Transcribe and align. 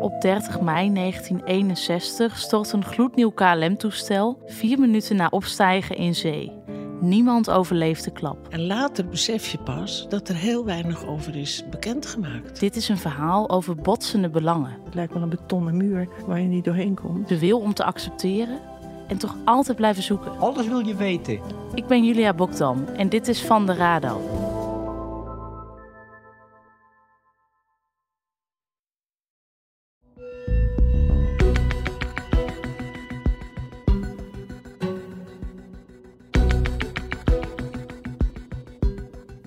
Op 0.00 0.20
30 0.20 0.60
mei 0.60 0.92
1961 0.92 2.38
stort 2.38 2.72
een 2.72 2.84
gloednieuw 2.84 3.30
KLM-toestel 3.30 4.42
vier 4.46 4.78
minuten 4.78 5.16
na 5.16 5.26
opstijgen 5.30 5.96
in 5.96 6.14
zee. 6.14 6.52
Niemand 7.00 7.50
overleeft 7.50 8.04
de 8.04 8.10
klap. 8.10 8.48
En 8.48 8.66
later 8.66 9.06
besef 9.06 9.48
je 9.48 9.58
pas 9.58 10.06
dat 10.08 10.28
er 10.28 10.34
heel 10.34 10.64
weinig 10.64 11.06
over 11.06 11.36
is 11.36 11.64
bekendgemaakt. 11.70 12.60
Dit 12.60 12.76
is 12.76 12.88
een 12.88 12.98
verhaal 12.98 13.50
over 13.50 13.76
botsende 13.76 14.28
belangen. 14.28 14.76
Het 14.84 14.94
lijkt 14.94 15.12
wel 15.12 15.22
een 15.22 15.28
betonnen 15.28 15.76
muur 15.76 16.08
waar 16.26 16.40
je 16.40 16.48
niet 16.48 16.64
doorheen 16.64 16.94
komt. 16.94 17.28
De 17.28 17.38
wil 17.38 17.58
om 17.58 17.74
te 17.74 17.84
accepteren 17.84 18.58
en 19.06 19.18
toch 19.18 19.36
altijd 19.44 19.76
blijven 19.76 20.02
zoeken. 20.02 20.38
Alles 20.38 20.68
wil 20.68 20.86
je 20.86 20.94
weten. 20.94 21.40
Ik 21.74 21.86
ben 21.86 22.04
Julia 22.04 22.34
Bokdam 22.34 22.84
en 22.96 23.08
dit 23.08 23.28
is 23.28 23.42
Van 23.42 23.66
de 23.66 23.74
Radar. 23.74 24.20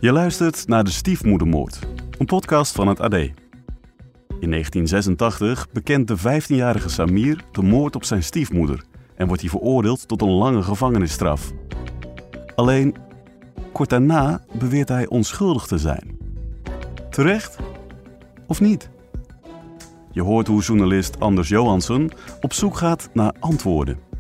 Je 0.02 0.12
luistert 0.12 0.68
naar 0.68 0.84
De 0.84 0.92
Stiefmoedermoord, 0.92 1.80
een 2.18 2.26
podcast 2.26 2.76
van 2.76 2.88
het 2.88 3.00
AD. 3.00 3.14
In 3.14 4.50
1986 4.50 5.68
bekent 5.72 6.08
de 6.08 6.18
15-jarige 6.18 6.90
Samir 6.90 7.44
de 7.52 7.62
moord 7.62 7.96
op 7.96 8.04
zijn 8.04 8.24
stiefmoeder 8.24 8.84
en 9.16 9.28
wordt 9.28 9.42
hij 9.42 9.52
veroordeeld 9.52 10.08
tot 10.08 10.22
een 10.22 10.30
lange 10.32 10.62
gevangenisstraf. 10.62 11.52
Alleen, 12.56 12.96
kort 13.72 13.90
daarna 13.90 14.42
beweert 14.60 14.90
hij 14.90 15.08
onschuldig 15.08 15.66
te 15.66 15.78
zijn. 15.78 16.18
Terecht 17.10 17.58
of 18.48 18.62
niet? 18.62 18.90
Je 20.12 20.22
hoort 20.22 20.48
hoe 20.48 20.62
journalist 20.62 21.20
Anders 21.20 21.50
Johansson 21.50 22.12
op 22.40 22.54
zoek 22.54 22.78
gaat 22.78 23.10
naar 23.14 23.34
antwoorden. 23.40 24.11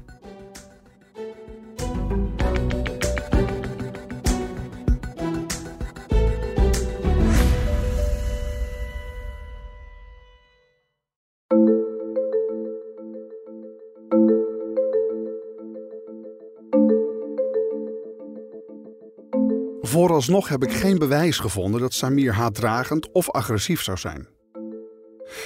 Vooralsnog 20.21 20.49
heb 20.49 20.69
ik 20.69 20.77
geen 20.77 20.97
bewijs 20.97 21.37
gevonden 21.37 21.81
dat 21.81 21.93
Samir 21.93 22.33
haatdragend 22.33 23.11
of 23.11 23.29
agressief 23.29 23.81
zou 23.81 23.97
zijn. 23.97 24.27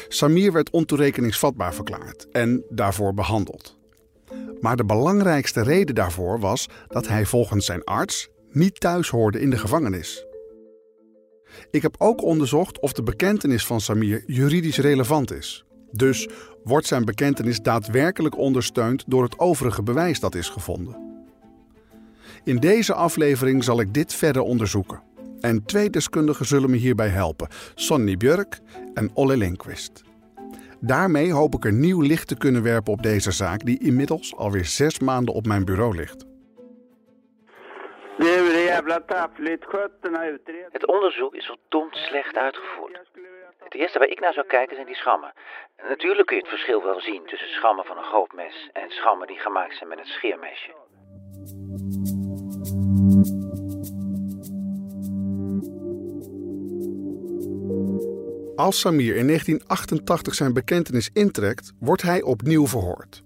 Samir 0.07 0.51
werd 0.51 0.69
ontoerekeningsvatbaar 0.69 1.73
verklaard 1.73 2.27
en 2.31 2.63
daarvoor 2.69 3.13
behandeld. 3.13 3.77
Maar 4.59 4.75
de 4.75 4.85
belangrijkste 4.85 5.61
reden 5.61 5.95
daarvoor 5.95 6.39
was 6.39 6.67
dat 6.87 7.07
hij 7.07 7.25
volgens 7.25 7.65
zijn 7.65 7.83
arts 7.83 8.29
niet 8.51 8.79
thuis 8.79 9.09
hoorde 9.09 9.39
in 9.39 9.49
de 9.49 9.57
gevangenis. 9.57 10.25
Ik 11.71 11.81
heb 11.81 11.95
ook 11.97 12.23
onderzocht 12.23 12.79
of 12.79 12.93
de 12.93 13.03
bekentenis 13.03 13.65
van 13.65 13.81
Samir 13.81 14.23
juridisch 14.27 14.77
relevant 14.77 15.31
is. 15.31 15.65
Dus 15.91 16.27
wordt 16.63 16.87
zijn 16.87 17.05
bekentenis 17.05 17.59
daadwerkelijk 17.59 18.37
ondersteund 18.37 19.03
door 19.07 19.23
het 19.23 19.39
overige 19.39 19.83
bewijs 19.83 20.19
dat 20.19 20.35
is 20.35 20.49
gevonden. 20.49 21.04
In 22.45 22.57
deze 22.57 22.93
aflevering 22.93 23.63
zal 23.63 23.79
ik 23.79 23.93
dit 23.93 24.13
verder 24.13 24.41
onderzoeken. 24.41 25.01
En 25.39 25.65
twee 25.65 25.89
deskundigen 25.89 26.45
zullen 26.45 26.69
me 26.69 26.77
hierbij 26.77 27.07
helpen: 27.07 27.47
Sonny 27.75 28.17
Björk 28.17 28.59
en 28.93 29.11
Olle 29.13 29.37
Lindqvist. 29.37 30.03
Daarmee 30.79 31.31
hoop 31.31 31.53
ik 31.53 31.65
er 31.65 31.73
nieuw 31.73 32.01
licht 32.01 32.27
te 32.27 32.37
kunnen 32.37 32.63
werpen 32.63 32.93
op 32.93 33.03
deze 33.03 33.31
zaak, 33.31 33.65
die 33.65 33.79
inmiddels 33.79 34.35
alweer 34.35 34.65
zes 34.65 34.99
maanden 34.99 35.33
op 35.33 35.45
mijn 35.45 35.65
bureau 35.65 35.95
ligt. 35.95 36.25
Het 40.71 40.85
onderzoek 40.85 41.35
is 41.35 41.45
verdomd 41.45 41.95
slecht 41.95 42.35
uitgevoerd. 42.35 42.99
Het 43.63 43.73
eerste 43.73 43.99
waar 43.99 44.07
ik 44.07 44.19
naar 44.19 44.33
zou 44.33 44.45
kijken 44.45 44.75
zijn 44.75 44.87
die 44.87 44.95
schammen. 44.95 45.33
Natuurlijk 45.87 46.27
kun 46.27 46.35
je 46.35 46.41
het 46.41 46.51
verschil 46.51 46.83
wel 46.83 46.99
zien 46.99 47.21
tussen 47.25 47.49
schammen 47.49 47.85
van 47.85 47.97
een 47.97 48.03
groot 48.03 48.33
mes 48.33 48.69
en 48.73 48.89
schammen 48.89 49.27
die 49.27 49.39
gemaakt 49.39 49.75
zijn 49.77 49.89
met 49.89 49.99
een 49.99 50.05
scheermesje. 50.05 50.73
Als 58.55 58.79
Samir 58.79 59.15
in 59.15 59.27
1988 59.27 60.35
zijn 60.35 60.53
bekentenis 60.53 61.09
intrekt, 61.13 61.71
wordt 61.79 62.01
hij 62.01 62.21
opnieuw 62.21 62.67
verhoord. 62.67 63.23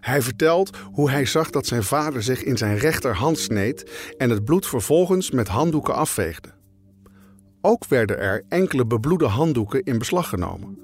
Hij 0.00 0.22
vertelt 0.22 0.76
hoe 0.92 1.10
hij 1.10 1.24
zag 1.24 1.50
dat 1.50 1.66
zijn 1.66 1.82
vader 1.82 2.22
zich 2.22 2.44
in 2.44 2.56
zijn 2.56 2.78
rechterhand 2.78 3.38
sneed 3.38 3.90
en 4.16 4.30
het 4.30 4.44
bloed 4.44 4.66
vervolgens 4.66 5.30
met 5.30 5.48
handdoeken 5.48 5.94
afveegde. 5.94 6.48
Ook 7.60 7.86
werden 7.86 8.18
er 8.18 8.44
enkele 8.48 8.86
bebloede 8.86 9.26
handdoeken 9.26 9.82
in 9.82 9.98
beslag 9.98 10.28
genomen. 10.28 10.78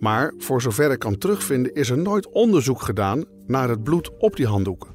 Maar 0.00 0.34
voor 0.38 0.62
zover 0.62 0.90
ik 0.90 0.98
kan 0.98 1.18
terugvinden 1.18 1.74
is 1.74 1.90
er 1.90 1.98
nooit 1.98 2.30
onderzoek 2.30 2.82
gedaan 2.82 3.24
naar 3.46 3.68
het 3.68 3.82
bloed 3.82 4.10
op 4.18 4.36
die 4.36 4.46
handdoeken. 4.46 4.92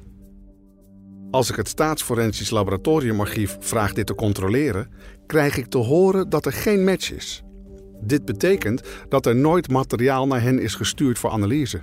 Als 1.30 1.50
ik 1.50 1.56
het 1.56 1.68
Staatsforensisch 1.68 2.50
Laboratoriumarchief 2.50 3.56
vraag 3.60 3.92
dit 3.92 4.06
te 4.06 4.14
controleren, 4.14 4.90
krijg 5.26 5.56
ik 5.56 5.66
te 5.66 5.78
horen 5.78 6.28
dat 6.28 6.46
er 6.46 6.52
geen 6.52 6.84
match 6.84 7.12
is. 7.12 7.42
Dit 8.00 8.24
betekent 8.24 8.82
dat 9.08 9.26
er 9.26 9.36
nooit 9.36 9.70
materiaal 9.70 10.26
naar 10.26 10.42
hen 10.42 10.58
is 10.58 10.74
gestuurd 10.74 11.18
voor 11.18 11.30
analyse. 11.30 11.80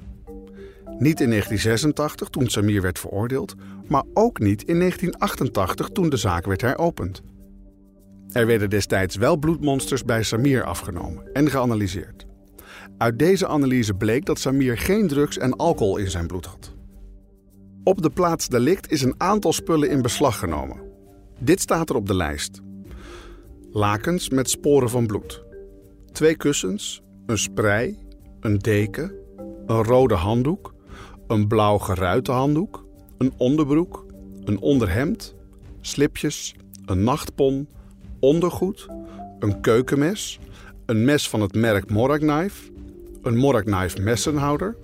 Niet 0.86 1.20
in 1.22 1.30
1986 1.30 2.30
toen 2.30 2.50
Samir 2.50 2.82
werd 2.82 3.00
veroordeeld, 3.00 3.56
maar 3.88 4.04
ook 4.14 4.40
niet 4.40 4.64
in 4.64 4.80
1988 4.80 5.90
toen 5.90 6.10
de 6.10 6.18
zaak 6.18 6.46
werd 6.46 6.62
heropend. 6.62 7.22
Er 8.32 8.46
werden 8.46 8.70
destijds 8.70 9.16
wel 9.16 9.38
bloedmonsters 9.38 10.04
bij 10.04 10.24
Samir 10.24 10.64
afgenomen 10.64 11.34
en 11.34 11.50
geanalyseerd. 11.50 12.26
Uit 12.98 13.20
deze 13.20 13.48
analyse 13.48 13.94
bleek 13.94 14.26
dat 14.26 14.40
Samir 14.40 14.78
geen 14.78 15.08
drugs 15.08 15.38
en 15.38 15.56
alcohol 15.56 15.98
in 15.98 16.10
zijn 16.10 16.28
bloed 16.28 16.46
had. 16.46 16.76
Op 17.84 18.02
de 18.02 18.10
plaats 18.10 18.48
delict 18.48 18.92
is 18.92 19.02
een 19.02 19.16
aantal 19.18 19.54
spullen 19.54 19.90
in 19.90 20.02
beslag 20.02 20.40
genomen. 20.40 20.78
Dit 21.40 21.62
staat 21.62 21.90
er 21.90 21.96
op 21.96 22.08
de 22.08 22.16
lijst: 22.16 22.62
lakens 23.72 24.30
met 24.30 24.50
sporen 24.50 24.90
van 24.90 25.08
bloed, 25.08 25.44
twee 26.18 26.36
kussens, 26.36 27.02
een 27.26 27.38
sprei, 27.38 27.98
een 28.40 28.58
deken, 28.58 29.12
een 29.66 29.84
rode 29.84 30.14
handdoek, 30.14 30.74
een 31.28 31.48
blauw 31.48 31.78
geruite 31.78 32.32
handdoek, 32.32 32.86
een 33.18 33.34
onderbroek, 33.38 34.06
een 34.44 34.60
onderhemd, 34.60 35.36
slipjes, 35.82 36.56
een 36.86 37.04
nachtpon, 37.04 37.70
ondergoed, 38.20 38.88
een 39.40 39.62
keukenmes, 39.62 40.40
een 40.86 41.06
mes 41.06 41.30
van 41.30 41.42
het 41.42 41.56
merk 41.56 41.90
Morak 41.90 42.20
Knife, 42.20 42.72
een 43.22 43.38
Morak 43.38 43.66
Knife 43.66 44.02
messenhouder, 44.02 44.76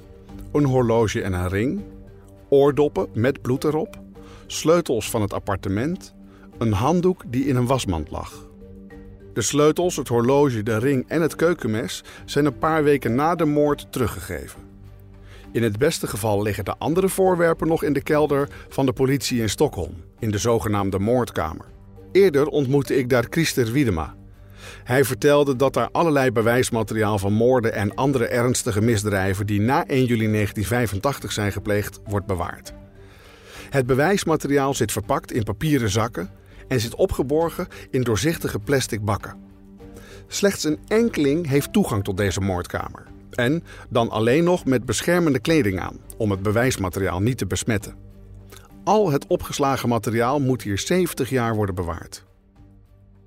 een 0.51 0.65
horloge 0.65 1.21
en 1.21 1.33
een 1.33 1.49
ring, 1.49 1.81
oordoppen 2.49 3.07
met 3.13 3.41
bloed 3.41 3.63
erop, 3.63 4.01
sleutels 4.47 5.09
van 5.09 5.21
het 5.21 5.33
appartement, 5.33 6.13
een 6.57 6.71
handdoek 6.71 7.23
die 7.27 7.45
in 7.45 7.55
een 7.55 7.67
wasmand 7.67 8.11
lag. 8.11 8.51
De 9.33 9.41
sleutels, 9.41 9.95
het 9.95 10.07
horloge, 10.07 10.63
de 10.63 10.77
ring 10.77 11.05
en 11.07 11.21
het 11.21 11.35
keukenmes 11.35 12.03
zijn 12.25 12.45
een 12.45 12.57
paar 12.57 12.83
weken 12.83 13.15
na 13.15 13.35
de 13.35 13.45
moord 13.45 13.91
teruggegeven. 13.91 14.59
In 15.51 15.63
het 15.63 15.77
beste 15.77 16.07
geval 16.07 16.41
liggen 16.41 16.65
de 16.65 16.77
andere 16.77 17.09
voorwerpen 17.09 17.67
nog 17.67 17.83
in 17.83 17.93
de 17.93 18.01
kelder 18.01 18.49
van 18.69 18.85
de 18.85 18.93
politie 18.93 19.41
in 19.41 19.49
Stockholm, 19.49 19.95
in 20.19 20.31
de 20.31 20.37
zogenaamde 20.37 20.99
moordkamer. 20.99 21.65
Eerder 22.11 22.47
ontmoette 22.47 22.97
ik 22.97 23.09
daar 23.09 23.25
Christer 23.29 23.71
Wiedema. 23.71 24.15
Hij 24.83 25.05
vertelde 25.05 25.55
dat 25.55 25.73
daar 25.73 25.89
allerlei 25.91 26.31
bewijsmateriaal 26.31 27.19
van 27.19 27.33
moorden 27.33 27.73
en 27.73 27.95
andere 27.95 28.25
ernstige 28.27 28.81
misdrijven 28.81 29.45
die 29.45 29.61
na 29.61 29.85
1 29.85 30.05
juli 30.05 30.31
1985 30.31 31.31
zijn 31.31 31.51
gepleegd, 31.51 31.99
wordt 32.05 32.25
bewaard. 32.25 32.73
Het 33.69 33.85
bewijsmateriaal 33.85 34.73
zit 34.73 34.91
verpakt 34.91 35.31
in 35.31 35.43
papieren 35.43 35.89
zakken 35.89 36.29
en 36.67 36.79
zit 36.79 36.95
opgeborgen 36.95 37.67
in 37.89 38.01
doorzichtige 38.01 38.59
plastic 38.59 39.05
bakken. 39.05 39.35
Slechts 40.27 40.63
een 40.63 40.79
enkeling 40.87 41.47
heeft 41.47 41.73
toegang 41.73 42.03
tot 42.03 42.17
deze 42.17 42.41
moordkamer. 42.41 43.03
En 43.31 43.63
dan 43.89 44.09
alleen 44.09 44.43
nog 44.43 44.65
met 44.65 44.85
beschermende 44.85 45.39
kleding 45.39 45.79
aan, 45.79 45.97
om 46.17 46.31
het 46.31 46.41
bewijsmateriaal 46.41 47.19
niet 47.19 47.37
te 47.37 47.45
besmetten. 47.45 47.95
Al 48.83 49.11
het 49.11 49.27
opgeslagen 49.27 49.89
materiaal 49.89 50.39
moet 50.39 50.61
hier 50.61 50.79
70 50.79 51.29
jaar 51.29 51.55
worden 51.55 51.75
bewaard. 51.75 52.23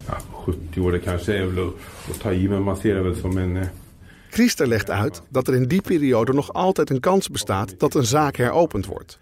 Ja, 0.06 0.18
70 0.44 0.82
år, 0.82 0.92
det 0.92 1.00
kanske 1.00 1.32
är 1.32 1.46
väl 1.46 1.72
att 2.10 2.20
ta 2.20 2.32
i, 2.32 2.48
men 2.48 2.62
man 2.62 2.76
ser 2.76 2.94
det 2.94 3.02
väl 3.02 3.16
som 3.16 3.38
en... 3.38 3.56
eh, 3.56 3.68
Christer 4.30 4.66
legt 4.66 4.90
uit 4.90 5.22
dat 5.28 5.48
er 5.48 5.54
in 5.54 5.68
die 5.68 5.82
periode 5.82 6.32
nog 6.32 6.52
altijd 6.52 6.90
een 6.90 7.00
kans 7.00 7.28
bestaat 7.28 7.78
dat 7.78 7.94
een 7.94 8.04
zaak 8.04 8.36
heropend 8.36 8.86
wordt. 8.86 9.18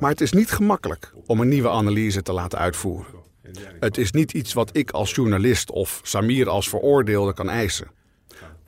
Maar 0.00 0.10
het 0.10 0.20
is 0.20 0.32
niet 0.32 0.50
gemakkelijk 0.50 1.12
om 1.26 1.40
een 1.40 1.48
nieuwe 1.48 1.70
analyse 1.70 2.22
te 2.22 2.32
laten 2.32 2.58
uitvoeren. 2.58 3.17
Het 3.80 3.98
is 3.98 4.12
niet 4.12 4.32
iets 4.32 4.52
wat 4.52 4.76
ik 4.76 4.90
als 4.90 5.14
journalist 5.14 5.70
of 5.70 6.00
Samir 6.02 6.48
als 6.48 6.68
veroordeelde 6.68 7.34
kan 7.34 7.48
eisen. 7.48 7.86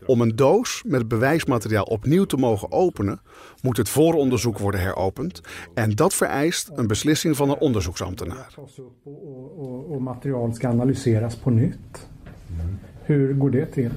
Om 0.07 0.21
een 0.21 0.37
doos 0.37 0.83
met 0.87 1.09
bewijsmateriaal 1.09 1.85
opnieuw 1.85 2.25
te 2.25 2.37
mogen 2.37 2.73
openen, 2.73 3.21
moet 3.63 3.77
het 3.77 3.89
vooronderzoek 3.89 4.59
worden 4.59 4.81
heropend. 4.81 5.41
En 5.75 5.91
dat 5.91 6.15
vereist 6.15 6.71
een 6.75 6.87
beslissing 6.87 7.37
van 7.37 7.51
een 7.51 7.59
onderzoeksambtenaar. 7.59 8.55
material 10.01 10.55
ska 10.55 10.69
analyseras 10.69 11.37
på 11.37 11.51
nytt. 11.51 12.09
Hur 13.03 13.35
går 13.39 13.51
det 13.51 13.73
till? 13.73 13.91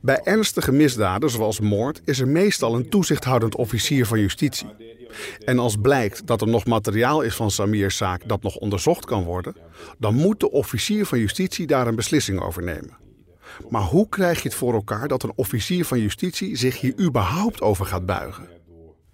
Bij 0.00 0.20
ernstige 0.22 0.72
misdaden 0.72 1.30
zoals 1.30 1.60
moord 1.60 2.02
is 2.04 2.20
er 2.20 2.28
meestal 2.28 2.74
een 2.74 2.88
toezichthoudend 2.88 3.56
officier 3.56 4.06
van 4.06 4.20
justitie. 4.20 4.66
En 5.44 5.58
als 5.58 5.76
blijkt 5.76 6.26
dat 6.26 6.40
er 6.40 6.48
nog 6.48 6.64
materiaal 6.64 7.22
is 7.22 7.34
van 7.34 7.50
Samir's 7.50 7.96
zaak 7.96 8.28
dat 8.28 8.42
nog 8.42 8.56
onderzocht 8.56 9.04
kan 9.04 9.24
worden, 9.24 9.56
dan 9.98 10.14
moet 10.14 10.40
de 10.40 10.50
officier 10.50 11.06
van 11.06 11.18
justitie 11.18 11.66
daar 11.66 11.86
een 11.86 11.96
beslissing 11.96 12.40
over 12.40 12.62
nemen. 12.62 12.96
Maar 13.68 13.82
hoe 13.82 14.08
krijg 14.08 14.42
je 14.42 14.48
het 14.48 14.56
voor 14.56 14.74
elkaar 14.74 15.08
dat 15.08 15.22
een 15.22 15.32
officier 15.34 15.84
van 15.84 16.00
justitie 16.00 16.56
zich 16.56 16.80
hier 16.80 17.00
überhaupt 17.00 17.60
over 17.60 17.86
gaat 17.86 18.06
buigen? 18.06 18.48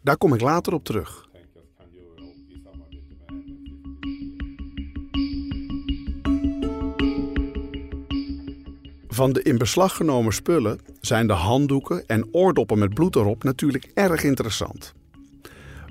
Daar 0.02 0.16
kom 0.16 0.34
ik 0.34 0.40
later 0.40 0.74
op 0.74 0.84
terug. 0.84 1.30
Van 9.08 9.32
de 9.32 9.42
in 9.42 9.58
beslag 9.58 9.96
genomen 9.96 10.32
spullen 10.32 10.80
zijn 11.00 11.26
de 11.26 11.32
handdoeken 11.32 12.06
en 12.06 12.28
oordoppen 12.30 12.78
met 12.78 12.94
bloed 12.94 13.16
erop 13.16 13.44
natuurlijk 13.44 13.90
erg 13.94 14.22
interessant. 14.22 14.94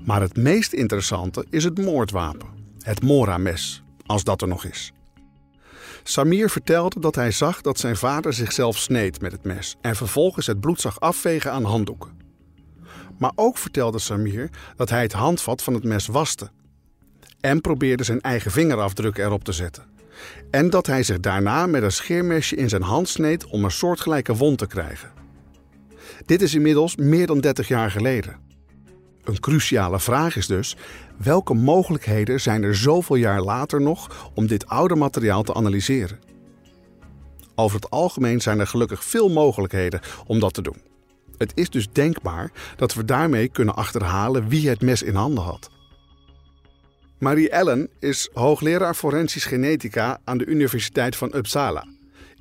Maar 0.04 0.20
het 0.20 0.36
meest 0.36 0.72
interessante 0.72 1.46
is 1.50 1.64
het 1.64 1.78
moordwapen, 1.78 2.48
het 2.80 3.02
Mora-mes, 3.02 3.82
als 4.06 4.24
dat 4.24 4.42
er 4.42 4.48
nog 4.48 4.64
is. 4.64 4.92
Samir 6.02 6.50
vertelde 6.50 7.00
dat 7.00 7.14
hij 7.14 7.30
zag 7.30 7.60
dat 7.60 7.78
zijn 7.78 7.96
vader 7.96 8.32
zichzelf 8.32 8.78
sneed 8.78 9.20
met 9.20 9.32
het 9.32 9.44
mes 9.44 9.76
en 9.80 9.96
vervolgens 9.96 10.46
het 10.46 10.60
bloed 10.60 10.80
zag 10.80 11.00
afvegen 11.00 11.52
aan 11.52 11.64
handdoeken. 11.64 12.20
Maar 13.18 13.32
ook 13.34 13.58
vertelde 13.58 13.98
Samir 13.98 14.50
dat 14.76 14.90
hij 14.90 15.02
het 15.02 15.12
handvat 15.12 15.62
van 15.62 15.74
het 15.74 15.84
mes 15.84 16.06
waste 16.06 16.50
en 17.40 17.60
probeerde 17.60 18.04
zijn 18.04 18.20
eigen 18.20 18.50
vingerafdrukken 18.50 19.24
erop 19.24 19.44
te 19.44 19.52
zetten. 19.52 19.84
En 20.50 20.70
dat 20.70 20.86
hij 20.86 21.02
zich 21.02 21.20
daarna 21.20 21.66
met 21.66 21.82
een 21.82 21.92
scheermesje 21.92 22.56
in 22.56 22.68
zijn 22.68 22.82
hand 22.82 23.08
sneed 23.08 23.46
om 23.46 23.64
een 23.64 23.70
soortgelijke 23.70 24.34
wond 24.34 24.58
te 24.58 24.66
krijgen. 24.66 25.10
Dit 26.26 26.42
is 26.42 26.54
inmiddels 26.54 26.96
meer 26.96 27.26
dan 27.26 27.40
30 27.40 27.68
jaar 27.68 27.90
geleden. 27.90 28.51
Een 29.24 29.40
cruciale 29.40 30.00
vraag 30.00 30.36
is 30.36 30.46
dus: 30.46 30.76
welke 31.16 31.54
mogelijkheden 31.54 32.40
zijn 32.40 32.62
er 32.62 32.76
zoveel 32.76 33.16
jaar 33.16 33.42
later 33.42 33.80
nog 33.80 34.30
om 34.34 34.46
dit 34.46 34.66
oude 34.66 34.94
materiaal 34.94 35.42
te 35.42 35.54
analyseren? 35.54 36.18
Over 37.54 37.76
het 37.76 37.90
algemeen 37.90 38.40
zijn 38.40 38.60
er 38.60 38.66
gelukkig 38.66 39.04
veel 39.04 39.28
mogelijkheden 39.28 40.00
om 40.26 40.40
dat 40.40 40.54
te 40.54 40.62
doen. 40.62 40.80
Het 41.38 41.52
is 41.54 41.70
dus 41.70 41.92
denkbaar 41.92 42.52
dat 42.76 42.94
we 42.94 43.04
daarmee 43.04 43.48
kunnen 43.48 43.74
achterhalen 43.74 44.48
wie 44.48 44.68
het 44.68 44.80
mes 44.80 45.02
in 45.02 45.14
handen 45.14 45.44
had. 45.44 45.70
Marie 47.18 47.50
Ellen 47.50 47.88
is 47.98 48.28
hoogleraar 48.32 48.94
forensisch 48.94 49.44
genetica 49.44 50.20
aan 50.24 50.38
de 50.38 50.46
Universiteit 50.46 51.16
van 51.16 51.34
Uppsala. 51.34 51.86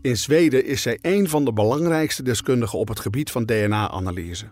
In 0.02 0.18
Zweden 0.18 0.66
is 0.66 0.82
zij 0.82 0.98
een 1.02 1.30
van 1.30 1.46
de 1.46 1.54
belangrijkste 1.54 2.24
deskundigen 2.24 2.80
op 2.80 2.88
het 2.88 3.00
gebied 3.00 3.32
van 3.32 3.46
DNA-analyse. 3.46 4.46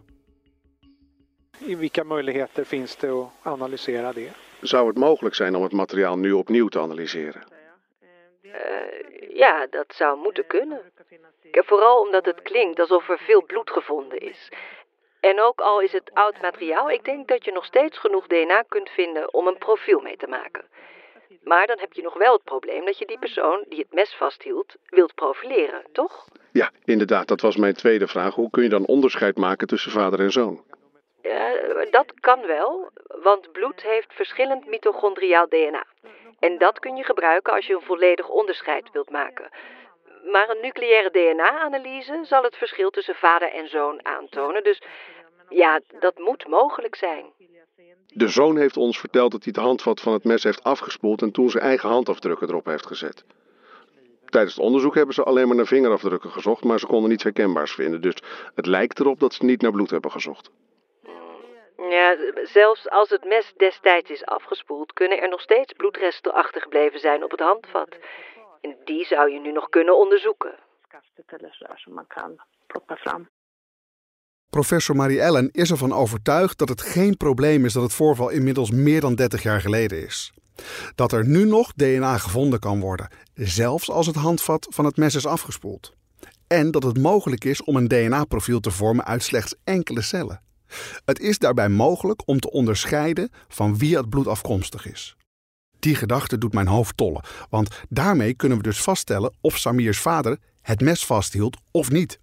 Vilka 1.60 2.04
möjligheter 2.04 2.64
finns 2.64 2.96
det 2.96 3.12
att 3.12 3.30
analysera 3.44 4.14
det? 4.14 4.32
Zou 4.62 4.88
het 4.88 4.98
mogelijk 4.98 5.36
zijn 5.36 5.56
om 5.56 5.64
het 5.64 5.72
materiaal 5.72 6.18
nu 6.18 6.32
opnieuw 6.32 6.68
te 6.68 6.80
analyseren? 6.80 7.44
Eh, 8.42 8.52
ja, 9.34 9.68
dat 9.70 9.94
zou 9.96 10.18
moeten 10.18 10.48
kunnen. 10.48 10.82
Vooral 11.52 12.02
omdat 12.02 12.26
het 12.26 12.42
klinkt 12.42 12.80
alsof 12.80 13.10
er 13.10 13.20
veel 13.20 13.44
bloed 13.44 13.70
gevonden 13.70 14.20
is. 14.20 14.52
En 15.20 15.42
ook 15.42 15.60
al 15.60 15.82
is 15.82 15.92
het 15.92 16.12
oud 16.14 16.42
materiaal, 16.42 16.90
ik 16.90 17.06
denk 17.06 17.28
dat 17.28 17.46
je 17.46 17.52
nog 17.52 17.66
steeds 17.66 17.98
genoeg 17.98 18.28
DNA 18.28 18.64
kunt 18.68 18.90
vinden 18.90 19.34
om 19.34 19.48
een 19.48 19.58
profiel 19.58 20.00
mee 20.00 20.18
te 20.18 20.28
maken. 20.28 20.66
Maar 21.44 21.68
dan 21.68 21.80
heb 21.80 21.94
je 21.94 22.02
nog 22.02 22.14
wel 22.14 22.34
het 22.34 22.44
probleem 22.44 22.86
dat 22.86 22.98
je 22.98 23.06
die 23.06 23.20
persoon 23.20 23.66
die 23.70 23.80
het 23.80 23.94
mes 23.94 24.16
vasthield 24.16 24.76
wilt 24.86 25.16
profileren, 25.16 25.84
toch? 25.92 26.28
Ja, 26.52 26.72
inderdaad, 26.86 27.28
dat 27.28 27.42
was 27.42 27.56
mijn 27.56 27.74
tweede 27.74 28.08
vraag. 28.08 28.36
Hoe 28.36 28.50
kun 28.50 28.64
je 28.64 28.70
dan 28.70 28.86
onderscheid 28.86 29.38
maken 29.38 29.68
tussen 29.68 29.92
vader 29.92 30.20
en 30.20 30.32
zoon? 30.32 30.64
Ja, 31.22 31.54
dat 31.92 32.14
kan 32.20 32.46
wel, 32.46 32.90
want 33.22 33.52
bloed 33.52 33.82
heeft 33.82 34.14
verschillend 34.14 34.66
mitochondriaal 34.68 35.48
DNA. 35.48 35.86
En 36.40 36.58
dat 36.58 36.80
kun 36.80 36.96
je 36.96 37.04
gebruiken 37.04 37.54
als 37.54 37.66
je 37.66 37.74
een 37.74 37.82
volledig 37.82 38.30
onderscheid 38.30 38.92
wilt 38.92 39.10
maken. 39.10 39.50
Maar 40.32 40.50
een 40.50 40.62
nucleaire 40.62 41.10
DNA-analyse 41.12 42.20
zal 42.24 42.44
het 42.44 42.56
verschil 42.56 42.90
tussen 42.90 43.16
vader 43.16 43.52
en 43.52 43.68
zoon 43.68 44.06
aantonen. 44.06 44.64
Dus 44.64 44.82
ja, 45.50 45.80
dat 46.00 46.18
moet 46.18 46.48
mogelijk 46.48 46.96
zijn. 46.96 47.26
De 48.08 48.28
zoon 48.28 48.58
heeft 48.58 48.78
ons 48.78 49.00
verteld 49.00 49.32
dat 49.32 49.44
hij 49.44 49.54
het 49.56 49.66
handvat 49.66 50.02
van 50.02 50.14
het 50.14 50.24
mes 50.24 50.44
heeft 50.44 50.64
afgespoeld 50.64 51.22
en 51.22 51.32
toen 51.32 51.50
zijn 51.50 51.64
eigen 51.64 51.90
handafdrukken 51.90 52.50
erop 52.50 52.66
heeft 52.66 52.86
gezet. 52.86 53.24
Tijdens 54.26 54.56
het 54.56 54.64
onderzoek 54.64 54.96
hebben 54.96 55.16
ze 55.16 55.24
alleen 55.24 55.48
maar 55.48 55.56
naar 55.56 55.66
vingerafdrukken 55.66 56.30
gezocht, 56.30 56.64
maar 56.64 56.80
ze 56.80 56.86
konden 56.86 57.10
niets 57.10 57.24
herkenbaars 57.24 57.72
vinden. 57.72 58.02
Dus 58.02 58.16
het 58.56 58.66
lijkt 58.66 59.00
erop 59.00 59.20
dat 59.20 59.34
ze 59.34 59.46
niet 59.46 59.62
naar 59.62 59.72
bloed 59.72 59.90
hebben 59.90 60.12
gezocht. 60.12 60.52
Ja, 61.88 62.18
zelfs 62.44 62.90
als 62.90 63.10
het 63.10 63.24
mes 63.24 63.54
destijds 63.58 64.10
is 64.10 64.26
afgespoeld, 64.26 64.94
kunnen 64.94 65.22
er 65.22 65.30
nog 65.30 65.42
steeds 65.42 65.74
bloedresten 65.74 66.34
achtergebleven 66.34 67.00
zijn 67.00 67.24
op 67.24 67.32
het 67.32 67.40
handvat. 67.40 67.96
En 68.62 68.78
die 68.84 69.06
zou 69.06 69.32
je 69.32 69.40
nu 69.40 69.52
nog 69.52 69.70
kunnen 69.70 69.98
onderzoeken. 69.98 70.56
Professor 74.50 74.96
Marie 74.96 75.22
Ellen 75.22 75.50
is 75.52 75.72
ervan 75.72 75.94
overtuigd 75.94 76.58
dat 76.58 76.70
het 76.70 76.82
geen 76.82 77.18
probleem 77.18 77.66
is 77.66 77.74
dat 77.74 77.84
het 77.84 77.94
voorval 77.94 78.30
inmiddels 78.30 78.72
meer 78.72 79.02
dan 79.02 79.16
30 79.16 79.44
jaar 79.44 79.62
geleden 79.62 80.06
is. 80.06 80.34
Dat 80.96 81.12
er 81.12 81.28
nu 81.28 81.46
nog 81.46 81.74
DNA 81.74 82.18
gevonden 82.18 82.60
kan 82.60 82.80
worden, 82.80 83.12
zelfs 83.34 83.90
als 83.90 84.08
het 84.08 84.16
handvat 84.16 84.68
van 84.70 84.86
het 84.86 84.98
mes 84.98 85.16
is 85.16 85.26
afgespoeld. 85.26 85.94
En 86.48 86.72
dat 86.72 86.84
het 86.84 86.98
mogelijk 86.98 87.44
is 87.44 87.64
om 87.64 87.76
een 87.76 87.88
DNA-profiel 87.88 88.60
te 88.60 88.72
vormen 88.72 89.06
uit 89.06 89.24
slechts 89.24 89.56
enkele 89.64 90.02
cellen. 90.02 90.48
Het 91.06 91.20
is 91.20 91.38
daarbij 91.38 91.70
mogelijk 91.70 92.22
om 92.26 92.40
te 92.40 92.52
onderscheiden 92.52 93.30
van 93.48 93.78
wie 93.78 93.98
het 93.98 94.10
bloed 94.10 94.28
afkomstig 94.28 94.86
is. 94.86 95.16
Die 95.80 95.96
gedachte 95.96 96.38
doet 96.38 96.54
mijn 96.54 96.68
hoofd 96.68 96.98
tollen, 96.98 97.24
want 97.50 97.82
daarmee 97.90 98.34
kunnen 98.34 98.58
we 98.58 98.64
dus 98.64 98.82
vaststellen 98.82 99.34
of 99.42 99.58
Samirs 99.58 100.00
vader 100.00 100.38
het 100.62 100.82
mes 100.82 101.06
vasthield 101.06 101.58
of 101.72 101.92
niet. 101.92 102.20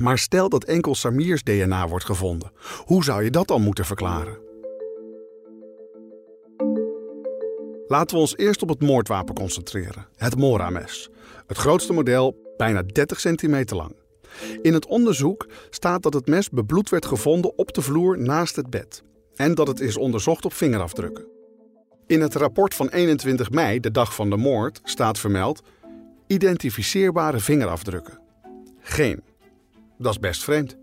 Maar 0.00 0.18
stel 0.18 0.48
dat 0.48 0.64
enkel 0.64 0.94
Samirs 0.94 1.42
DNA 1.42 1.88
wordt 1.88 2.04
gevonden, 2.04 2.52
hoe 2.84 3.04
zou 3.04 3.24
je 3.24 3.30
dat 3.30 3.48
dan 3.48 3.62
moeten 3.62 3.84
verklaren? 3.84 4.44
Laten 7.86 8.16
we 8.16 8.22
ons 8.22 8.36
eerst 8.36 8.62
op 8.62 8.68
het 8.68 8.80
moordwapen 8.80 9.34
concentreren, 9.34 10.06
het 10.16 10.36
Mora-mes. 10.36 11.08
Het 11.46 11.56
grootste 11.56 11.92
model, 11.92 12.54
bijna 12.56 12.82
30 12.82 13.20
centimeter 13.20 13.76
lang. 13.76 14.05
In 14.62 14.74
het 14.74 14.86
onderzoek 14.86 15.46
staat 15.70 16.02
dat 16.02 16.14
het 16.14 16.26
mes 16.26 16.50
bebloed 16.50 16.88
werd 16.88 17.06
gevonden 17.06 17.58
op 17.58 17.74
de 17.74 17.82
vloer 17.82 18.18
naast 18.18 18.56
het 18.56 18.70
bed 18.70 19.02
en 19.34 19.54
dat 19.54 19.66
het 19.66 19.80
is 19.80 19.96
onderzocht 19.96 20.44
op 20.44 20.52
vingerafdrukken. 20.52 21.26
In 22.06 22.20
het 22.20 22.34
rapport 22.34 22.74
van 22.74 22.88
21 22.88 23.50
mei, 23.50 23.80
de 23.80 23.90
dag 23.90 24.14
van 24.14 24.30
de 24.30 24.36
moord, 24.36 24.80
staat 24.84 25.18
vermeld 25.18 25.62
identificeerbare 26.26 27.38
vingerafdrukken. 27.38 28.20
Geen. 28.80 29.22
Dat 29.98 30.12
is 30.12 30.18
best 30.18 30.44
vreemd. 30.44 30.76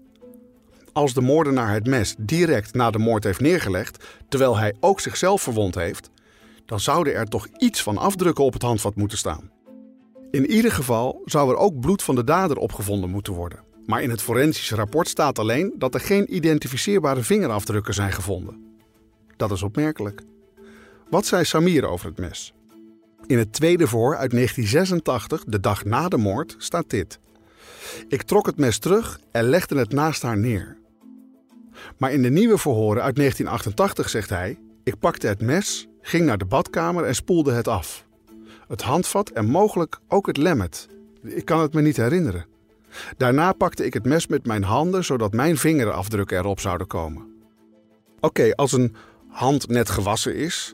Als 0.93 1.13
de 1.13 1.21
moordenaar 1.21 1.73
het 1.73 1.87
mes 1.87 2.15
direct 2.17 2.73
na 2.73 2.91
de 2.91 2.99
moord 2.99 3.23
heeft 3.23 3.39
neergelegd, 3.39 4.03
terwijl 4.29 4.57
hij 4.57 4.73
ook 4.79 4.99
zichzelf 4.99 5.41
verwond 5.41 5.75
heeft, 5.75 6.09
dan 6.65 6.79
zouden 6.79 7.15
er 7.15 7.25
toch 7.25 7.47
iets 7.57 7.83
van 7.83 7.97
afdrukken 7.97 8.43
op 8.43 8.53
het 8.53 8.61
handvat 8.61 8.95
moeten 8.95 9.17
staan. 9.17 9.51
In 10.33 10.51
ieder 10.51 10.71
geval 10.71 11.21
zou 11.25 11.49
er 11.49 11.57
ook 11.57 11.79
bloed 11.79 12.03
van 12.03 12.15
de 12.15 12.23
dader 12.23 12.57
opgevonden 12.57 13.09
moeten 13.09 13.33
worden. 13.33 13.59
Maar 13.85 14.01
in 14.01 14.09
het 14.09 14.21
forensische 14.21 14.75
rapport 14.75 15.07
staat 15.07 15.39
alleen 15.39 15.73
dat 15.77 15.93
er 15.93 15.99
geen 15.99 16.35
identificeerbare 16.35 17.23
vingerafdrukken 17.23 17.93
zijn 17.93 18.11
gevonden. 18.11 18.77
Dat 19.37 19.51
is 19.51 19.63
opmerkelijk. 19.63 20.21
Wat 21.09 21.25
zei 21.25 21.43
Samir 21.43 21.85
over 21.85 22.07
het 22.07 22.17
mes? 22.17 22.53
In 23.27 23.37
het 23.37 23.53
tweede 23.53 23.87
voor 23.87 24.17
uit 24.17 24.31
1986, 24.31 25.43
de 25.43 25.59
dag 25.59 25.85
na 25.85 26.07
de 26.07 26.17
moord, 26.17 26.55
staat 26.57 26.89
dit. 26.89 27.19
Ik 28.07 28.21
trok 28.21 28.45
het 28.45 28.57
mes 28.57 28.77
terug 28.77 29.19
en 29.31 29.43
legde 29.43 29.77
het 29.77 29.91
naast 29.91 30.21
haar 30.21 30.37
neer. 30.37 30.77
Maar 31.97 32.11
in 32.11 32.21
de 32.21 32.29
nieuwe 32.29 32.57
verhoren 32.57 33.03
uit 33.03 33.15
1988 33.15 34.09
zegt 34.09 34.29
hij: 34.29 34.59
Ik 34.83 34.99
pakte 34.99 35.27
het 35.27 35.41
mes 35.41 35.87
ging 36.01 36.25
naar 36.25 36.37
de 36.37 36.45
badkamer 36.45 37.03
en 37.03 37.15
spoelde 37.15 37.51
het 37.51 37.67
af. 37.67 38.05
Het 38.73 38.81
handvat 38.81 39.29
en 39.29 39.45
mogelijk 39.45 39.99
ook 40.07 40.27
het 40.27 40.37
lemmet. 40.37 40.87
Ik 41.21 41.45
kan 41.45 41.59
het 41.59 41.73
me 41.73 41.81
niet 41.81 41.97
herinneren. 41.97 42.45
Daarna 43.17 43.51
pakte 43.51 43.85
ik 43.85 43.93
het 43.93 44.05
mes 44.05 44.27
met 44.27 44.45
mijn 44.45 44.63
handen 44.63 45.03
zodat 45.03 45.33
mijn 45.33 45.57
vingerafdrukken 45.57 46.37
erop 46.37 46.59
zouden 46.59 46.87
komen. 46.87 47.23
Oké, 48.19 48.55
als 48.55 48.71
een 48.71 48.95
hand 49.27 49.67
net 49.67 49.89
gewassen 49.89 50.35
is 50.35 50.73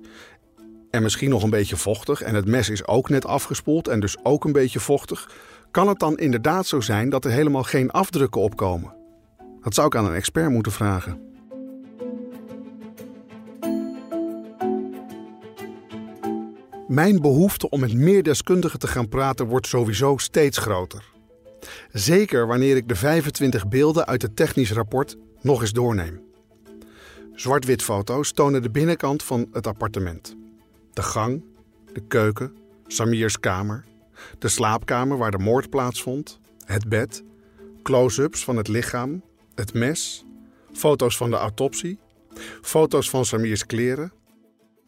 en 0.89 1.03
misschien 1.03 1.29
nog 1.29 1.43
een 1.43 1.49
beetje 1.49 1.77
vochtig 1.77 2.21
en 2.21 2.35
het 2.35 2.45
mes 2.45 2.69
is 2.69 2.87
ook 2.87 3.09
net 3.09 3.25
afgespoeld 3.25 3.87
en 3.87 3.99
dus 3.99 4.23
ook 4.23 4.45
een 4.45 4.51
beetje 4.51 4.79
vochtig, 4.79 5.31
kan 5.71 5.87
het 5.87 5.99
dan 5.99 6.17
inderdaad 6.17 6.67
zo 6.67 6.81
zijn 6.81 7.09
dat 7.09 7.25
er 7.25 7.31
helemaal 7.31 7.63
geen 7.63 7.91
afdrukken 7.91 8.41
opkomen? 8.41 8.95
Dat 9.61 9.73
zou 9.73 9.87
ik 9.87 9.95
aan 9.95 10.05
een 10.05 10.13
expert 10.13 10.49
moeten 10.49 10.71
vragen. 10.71 11.28
Mijn 16.89 17.21
behoefte 17.21 17.69
om 17.69 17.79
met 17.79 17.93
meer 17.93 18.23
deskundigen 18.23 18.79
te 18.79 18.87
gaan 18.87 19.09
praten 19.09 19.45
wordt 19.45 19.67
sowieso 19.67 20.17
steeds 20.17 20.57
groter. 20.57 21.11
Zeker 21.91 22.47
wanneer 22.47 22.75
ik 22.75 22.87
de 22.87 22.95
25 22.95 23.67
beelden 23.67 24.05
uit 24.05 24.21
het 24.21 24.35
technisch 24.35 24.71
rapport 24.71 25.17
nog 25.41 25.61
eens 25.61 25.71
doorneem. 25.71 26.21
Zwart-wit 27.33 27.81
foto's 27.81 28.31
tonen 28.31 28.61
de 28.61 28.69
binnenkant 28.69 29.23
van 29.23 29.47
het 29.51 29.67
appartement. 29.67 30.35
De 30.93 31.01
gang, 31.01 31.43
de 31.93 32.01
keuken, 32.07 32.55
Samir's 32.87 33.39
kamer, 33.39 33.85
de 34.39 34.47
slaapkamer 34.47 35.17
waar 35.17 35.31
de 35.31 35.39
moord 35.39 35.69
plaatsvond, 35.69 36.39
het 36.65 36.89
bed, 36.89 37.23
close-ups 37.83 38.43
van 38.43 38.57
het 38.57 38.67
lichaam, 38.67 39.21
het 39.55 39.73
mes, 39.73 40.25
foto's 40.73 41.17
van 41.17 41.29
de 41.29 41.37
autopsie, 41.37 41.99
foto's 42.61 43.09
van 43.09 43.25
Samir's 43.25 43.65
kleren. 43.65 44.11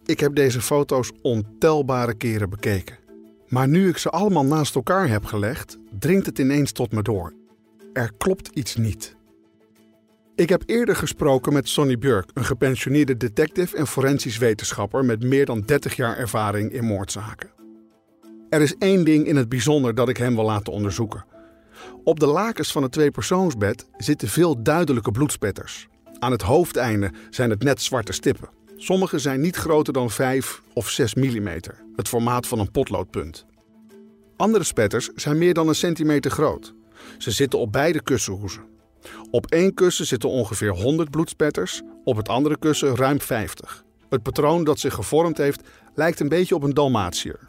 Ik 0.05 0.19
heb 0.19 0.35
deze 0.35 0.61
foto's 0.61 1.11
ontelbare 1.21 2.13
keren 2.13 2.49
bekeken. 2.49 2.97
Maar 3.47 3.67
nu 3.67 3.89
ik 3.89 3.97
ze 3.97 4.09
allemaal 4.09 4.45
naast 4.45 4.75
elkaar 4.75 5.09
heb 5.09 5.25
gelegd, 5.25 5.77
dringt 5.99 6.25
het 6.25 6.39
ineens 6.39 6.71
tot 6.71 6.91
me 6.91 7.01
door. 7.01 7.33
Er 7.93 8.11
klopt 8.17 8.47
iets 8.53 8.75
niet. 8.75 9.15
Ik 10.35 10.49
heb 10.49 10.63
eerder 10.65 10.95
gesproken 10.95 11.53
met 11.53 11.69
Sonny 11.69 11.97
Björk, 11.97 12.29
een 12.33 12.45
gepensioneerde 12.45 13.17
detective 13.17 13.77
en 13.77 13.87
forensisch 13.87 14.37
wetenschapper 14.37 15.05
met 15.05 15.23
meer 15.23 15.45
dan 15.45 15.61
30 15.61 15.95
jaar 15.95 16.17
ervaring 16.17 16.71
in 16.71 16.83
moordzaken. 16.83 17.49
Er 18.49 18.61
is 18.61 18.77
één 18.77 19.05
ding 19.05 19.27
in 19.27 19.35
het 19.35 19.49
bijzonder 19.49 19.95
dat 19.95 20.09
ik 20.09 20.17
hem 20.17 20.35
wil 20.35 20.45
laten 20.45 20.73
onderzoeken. 20.73 21.25
Op 22.03 22.19
de 22.19 22.25
lakens 22.25 22.71
van 22.71 22.83
het 22.83 22.91
tweepersoonsbed 22.91 23.87
zitten 23.97 24.27
veel 24.27 24.63
duidelijke 24.63 25.11
bloedspetters. 25.11 25.87
Aan 26.19 26.31
het 26.31 26.41
hoofdeinde 26.41 27.11
zijn 27.29 27.49
het 27.49 27.63
net 27.63 27.81
zwarte 27.81 28.11
stippen. 28.11 28.49
Sommige 28.83 29.19
zijn 29.19 29.41
niet 29.41 29.55
groter 29.55 29.93
dan 29.93 30.09
5 30.09 30.61
of 30.73 30.89
6 30.89 31.15
mm, 31.15 31.47
het 31.95 32.07
formaat 32.07 32.47
van 32.47 32.59
een 32.59 32.71
potloodpunt. 32.71 33.45
Andere 34.37 34.63
spetters 34.63 35.09
zijn 35.15 35.37
meer 35.37 35.53
dan 35.53 35.67
een 35.67 35.75
centimeter 35.75 36.31
groot. 36.31 36.73
Ze 37.17 37.31
zitten 37.31 37.59
op 37.59 37.71
beide 37.71 38.03
kussenhoezen. 38.03 38.63
Op 39.31 39.45
één 39.45 39.73
kussen 39.73 40.05
zitten 40.05 40.29
ongeveer 40.29 40.69
100 40.69 41.09
bloedspetters, 41.09 41.81
op 42.03 42.15
het 42.15 42.29
andere 42.29 42.57
kussen 42.59 42.95
ruim 42.95 43.21
50. 43.21 43.83
Het 44.09 44.23
patroon 44.23 44.63
dat 44.63 44.79
zich 44.79 44.93
gevormd 44.93 45.37
heeft 45.37 45.67
lijkt 45.95 46.19
een 46.19 46.29
beetje 46.29 46.55
op 46.55 46.63
een 46.63 46.73
dalmatier. 46.73 47.39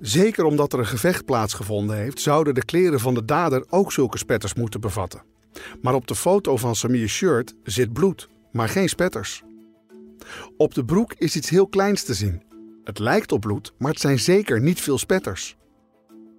Zeker 0.00 0.44
omdat 0.44 0.72
er 0.72 0.78
een 0.78 0.86
gevecht 0.86 1.24
plaatsgevonden 1.24 1.96
heeft, 1.96 2.20
zouden 2.20 2.54
de 2.54 2.64
kleren 2.64 3.00
van 3.00 3.14
de 3.14 3.24
dader 3.24 3.64
ook 3.68 3.92
zulke 3.92 4.18
spetters 4.18 4.54
moeten 4.54 4.80
bevatten. 4.80 5.22
Maar 5.80 5.94
op 5.94 6.06
de 6.06 6.14
foto 6.14 6.56
van 6.56 6.76
Samir's 6.76 7.12
shirt 7.12 7.54
zit 7.62 7.92
bloed, 7.92 8.28
maar 8.52 8.68
geen 8.68 8.88
spetters. 8.88 9.42
Op 10.56 10.74
de 10.74 10.84
broek 10.84 11.14
is 11.18 11.36
iets 11.36 11.50
heel 11.50 11.66
kleins 11.66 12.02
te 12.02 12.14
zien. 12.14 12.42
Het 12.84 12.98
lijkt 12.98 13.32
op 13.32 13.40
bloed, 13.40 13.72
maar 13.78 13.90
het 13.90 14.00
zijn 14.00 14.18
zeker 14.18 14.60
niet 14.60 14.80
veel 14.80 14.98
spetters. 14.98 15.56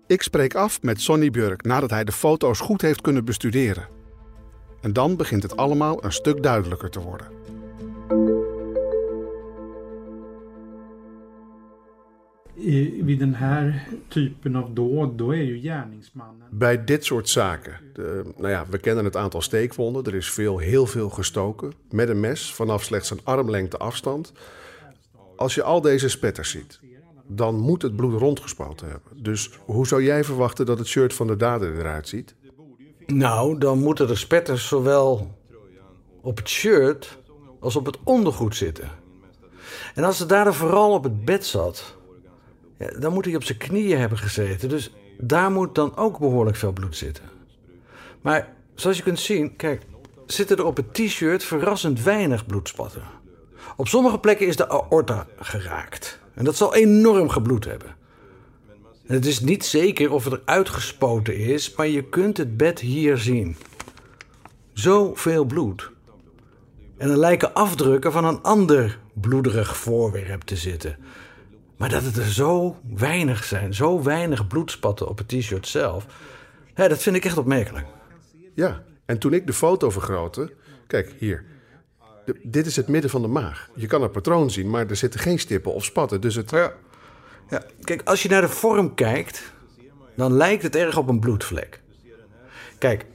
Ik 0.07 0.21
spreek 0.21 0.55
af 0.55 0.81
met 0.81 1.01
Sonny 1.01 1.29
Björk 1.29 1.63
nadat 1.63 1.89
hij 1.89 2.03
de 2.03 2.11
foto's 2.11 2.59
goed 2.59 2.81
heeft 2.81 3.01
kunnen 3.01 3.25
bestuderen. 3.25 3.87
En 4.81 4.93
dan 4.93 5.15
begint 5.15 5.43
het 5.43 5.57
allemaal 5.57 6.03
een 6.03 6.13
stuk 6.13 6.43
duidelijker 6.43 6.89
te 6.89 6.99
worden. 6.99 7.27
I, 12.61 13.01
vid 13.03 13.19
den 13.19 13.33
här 13.33 13.87
typen 14.07 14.55
av 14.55 14.73
dåd, 14.73 15.17
då 15.17 15.31
är 15.31 15.41
ju 15.41 15.59
gärningsmannen... 15.61 16.47
Bij 16.49 16.83
dit 16.83 17.05
soort 17.05 17.27
zaken, 17.27 17.73
de, 17.93 18.23
nou 18.37 18.49
ja, 18.49 18.65
we 18.69 18.77
kennen 18.77 19.05
het 19.05 19.15
aantal 19.15 19.41
steekwonden. 19.41 20.03
Er 20.03 20.15
is 20.15 20.29
veel, 20.29 20.57
heel 20.57 20.85
veel 20.85 21.09
gestoken 21.09 21.73
met 21.89 22.09
een 22.09 22.19
mes 22.19 22.53
vanaf 22.53 22.83
slechts 22.83 23.09
een 23.09 23.19
armlengte 23.23 23.77
afstand. 23.77 24.33
Als 25.35 25.55
je 25.55 25.63
al 25.63 25.81
deze 25.81 26.09
spetters 26.09 26.49
ziet, 26.49 26.79
dan 27.27 27.55
moet 27.55 27.81
het 27.81 27.95
bloed 27.95 28.19
rondgespoten 28.19 28.87
hebben. 28.87 29.23
Dus 29.23 29.49
hoe 29.65 29.87
zou 29.87 30.03
jij 30.03 30.23
verwachten 30.23 30.65
dat 30.65 30.77
het 30.77 30.87
shirt 30.87 31.13
van 31.13 31.27
de 31.27 31.35
dader 31.35 31.79
eruit 31.79 32.07
ziet? 32.07 32.35
Nou, 33.05 33.57
dan 33.57 33.79
moeten 33.79 34.07
de 34.07 34.15
spetters 34.15 34.67
zowel 34.67 35.37
op 36.21 36.37
het 36.37 36.49
shirt 36.49 37.17
als 37.59 37.75
op 37.75 37.85
het 37.85 37.97
ondergoed 38.03 38.55
zitten. 38.55 38.89
En 39.95 40.03
als 40.03 40.17
de 40.17 40.25
dader 40.25 40.53
vooral 40.53 40.91
op 40.91 41.03
het 41.03 41.25
bed 41.25 41.45
zat, 41.45 41.99
dan 42.99 43.13
moet 43.13 43.25
hij 43.25 43.35
op 43.35 43.43
zijn 43.43 43.57
knieën 43.57 43.99
hebben 43.99 44.17
gezeten. 44.17 44.69
Dus 44.69 44.93
daar 45.17 45.51
moet 45.51 45.75
dan 45.75 45.97
ook 45.97 46.19
behoorlijk 46.19 46.57
veel 46.57 46.71
bloed 46.71 46.95
zitten. 46.95 47.23
Maar 48.21 48.53
zoals 48.75 48.97
je 48.97 49.03
kunt 49.03 49.19
zien, 49.19 49.55
kijk, 49.55 49.81
zitten 50.25 50.57
er 50.57 50.65
op 50.65 50.77
het 50.77 50.93
t-shirt 50.93 51.43
verrassend 51.43 52.03
weinig 52.03 52.45
bloedspatten. 52.45 53.03
Op 53.75 53.87
sommige 53.87 54.19
plekken 54.19 54.47
is 54.47 54.55
de 54.55 54.69
aorta 54.69 55.27
geraakt. 55.39 56.19
En 56.33 56.43
dat 56.43 56.55
zal 56.55 56.75
enorm 56.75 57.29
gebloed 57.29 57.65
hebben. 57.65 57.95
En 59.05 59.13
het 59.15 59.25
is 59.25 59.39
niet 59.39 59.65
zeker 59.65 60.11
of 60.11 60.23
het 60.23 60.33
er 60.33 60.41
uitgespoten 60.45 61.37
is, 61.37 61.75
maar 61.75 61.87
je 61.87 62.09
kunt 62.09 62.37
het 62.37 62.57
bed 62.57 62.79
hier 62.79 63.17
zien. 63.17 63.55
Zoveel 64.73 65.45
bloed. 65.45 65.91
En 66.97 67.09
er 67.09 67.17
lijken 67.17 67.53
afdrukken 67.53 68.11
van 68.11 68.25
een 68.25 68.41
ander 68.41 68.99
bloederig 69.13 69.77
voorwerp 69.77 70.41
te 70.41 70.55
zitten. 70.55 70.97
Maar 71.81 71.89
dat 71.89 72.03
het 72.03 72.17
er 72.17 72.31
zo 72.33 72.79
weinig 72.95 73.43
zijn, 73.43 73.73
zo 73.73 74.03
weinig 74.03 74.47
bloedspatten 74.47 75.07
op 75.07 75.17
het 75.17 75.27
t-shirt 75.27 75.67
zelf, 75.67 76.05
ja, 76.75 76.87
dat 76.87 77.01
vind 77.01 77.15
ik 77.15 77.25
echt 77.25 77.37
opmerkelijk. 77.37 77.85
Ja, 78.53 78.83
en 79.05 79.17
toen 79.19 79.33
ik 79.33 79.47
de 79.47 79.53
foto 79.53 79.89
vergrootte, 79.89 80.53
kijk 80.87 81.15
hier, 81.19 81.45
de- 82.25 82.39
dit 82.43 82.65
is 82.65 82.75
het 82.75 82.87
midden 82.87 83.09
van 83.09 83.21
de 83.21 83.27
maag. 83.27 83.69
Je 83.75 83.87
kan 83.87 84.01
het 84.01 84.11
patroon 84.11 84.49
zien, 84.51 84.69
maar 84.69 84.87
er 84.87 84.95
zitten 84.95 85.19
geen 85.19 85.39
stippen 85.39 85.73
of 85.73 85.83
spatten. 85.83 86.21
Dus 86.21 86.35
het. 86.35 86.49
Ja. 86.49 86.73
Ja, 87.49 87.63
kijk, 87.81 88.01
als 88.03 88.23
je 88.23 88.29
naar 88.29 88.41
de 88.41 88.49
vorm 88.49 88.93
kijkt, 88.95 89.53
dan 90.15 90.33
lijkt 90.33 90.63
het 90.63 90.75
erg 90.75 90.97
op 90.97 91.09
een 91.09 91.19
bloedvlek. 91.19 91.81
Kijk, 92.77 93.05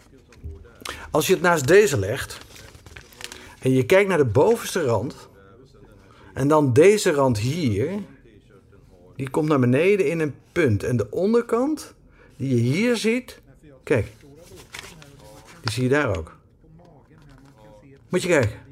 als 1.11 1.27
je 1.27 1.33
het 1.33 1.43
naast 1.43 1.67
deze 1.67 1.99
legt 1.99 2.39
en 3.59 3.71
je 3.71 3.87
kijkt 3.87 4.09
naar 4.09 4.19
de 4.19 4.25
bovenste 4.25 4.85
rand 4.85 5.29
en 6.35 6.49
dan 6.49 6.73
deze 6.73 7.11
rand 7.13 7.39
hier, 7.39 7.91
die 9.17 9.31
komt 9.31 9.49
naar 9.49 9.61
beneden 9.61 10.07
in 10.07 10.21
een 10.21 10.35
punt. 10.53 10.83
En 10.83 10.97
de 10.97 11.11
onderkant, 11.11 11.95
die 12.37 12.55
je 12.55 12.61
hier 12.61 12.97
ziet, 12.97 13.41
kijk, 13.83 14.13
die 15.61 15.73
zie 15.73 15.83
je 15.83 15.89
daar 15.89 16.17
ook. 16.17 16.37
Moet 18.09 18.23
je 18.23 18.29
kijken. 18.29 18.65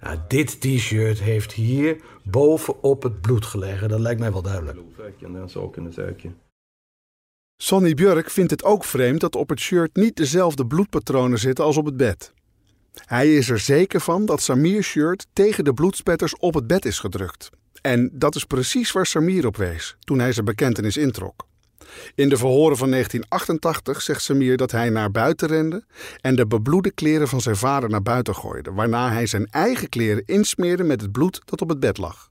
Nou, 0.00 0.18
dit 0.28 0.60
t-shirt 0.60 1.20
heeft 1.20 1.52
hier 1.52 1.96
bovenop 2.22 3.02
het 3.02 3.20
bloed 3.20 3.46
gelegen. 3.46 3.88
Dat 3.88 4.00
lijkt 4.00 4.20
mij 4.20 4.32
wel 4.32 4.42
duidelijk. 4.42 4.78
Sonny 7.56 7.94
Björk 7.94 8.30
vindt 8.30 8.50
het 8.50 8.64
ook 8.64 8.84
vreemd 8.84 9.20
dat 9.20 9.36
op 9.36 9.48
het 9.48 9.60
shirt 9.60 9.96
niet 9.96 10.16
dezelfde 10.16 10.66
bloedpatronen 10.66 11.38
zitten 11.38 11.64
als 11.64 11.76
op 11.76 11.84
het 11.84 11.96
bed. 11.96 12.32
Hij 12.94 13.36
is 13.36 13.48
er 13.48 13.58
zeker 13.58 14.00
van 14.00 14.26
dat 14.26 14.42
Samir's 14.42 14.86
shirt 14.86 15.26
tegen 15.32 15.64
de 15.64 15.74
bloedspetters 15.74 16.36
op 16.36 16.54
het 16.54 16.66
bed 16.66 16.84
is 16.84 16.98
gedrukt. 16.98 17.50
En 17.82 18.10
dat 18.12 18.34
is 18.34 18.44
precies 18.44 18.92
waar 18.92 19.06
Samir 19.06 19.46
op 19.46 19.56
wees 19.56 19.96
toen 20.00 20.18
hij 20.18 20.32
zijn 20.32 20.44
bekentenis 20.44 20.96
introk. 20.96 21.46
In 22.14 22.28
de 22.28 22.36
verhoren 22.36 22.76
van 22.76 22.90
1988 22.90 24.02
zegt 24.02 24.22
Samir 24.22 24.56
dat 24.56 24.70
hij 24.70 24.90
naar 24.90 25.10
buiten 25.10 25.48
rende 25.48 25.84
en 26.20 26.36
de 26.36 26.46
bebloede 26.46 26.90
kleren 26.90 27.28
van 27.28 27.40
zijn 27.40 27.56
vader 27.56 27.90
naar 27.90 28.02
buiten 28.02 28.34
gooide, 28.34 28.72
waarna 28.72 29.12
hij 29.12 29.26
zijn 29.26 29.46
eigen 29.50 29.88
kleren 29.88 30.24
insmeerde 30.24 30.82
met 30.82 31.00
het 31.00 31.12
bloed 31.12 31.40
dat 31.44 31.60
op 31.60 31.68
het 31.68 31.80
bed 31.80 31.98
lag. 31.98 32.30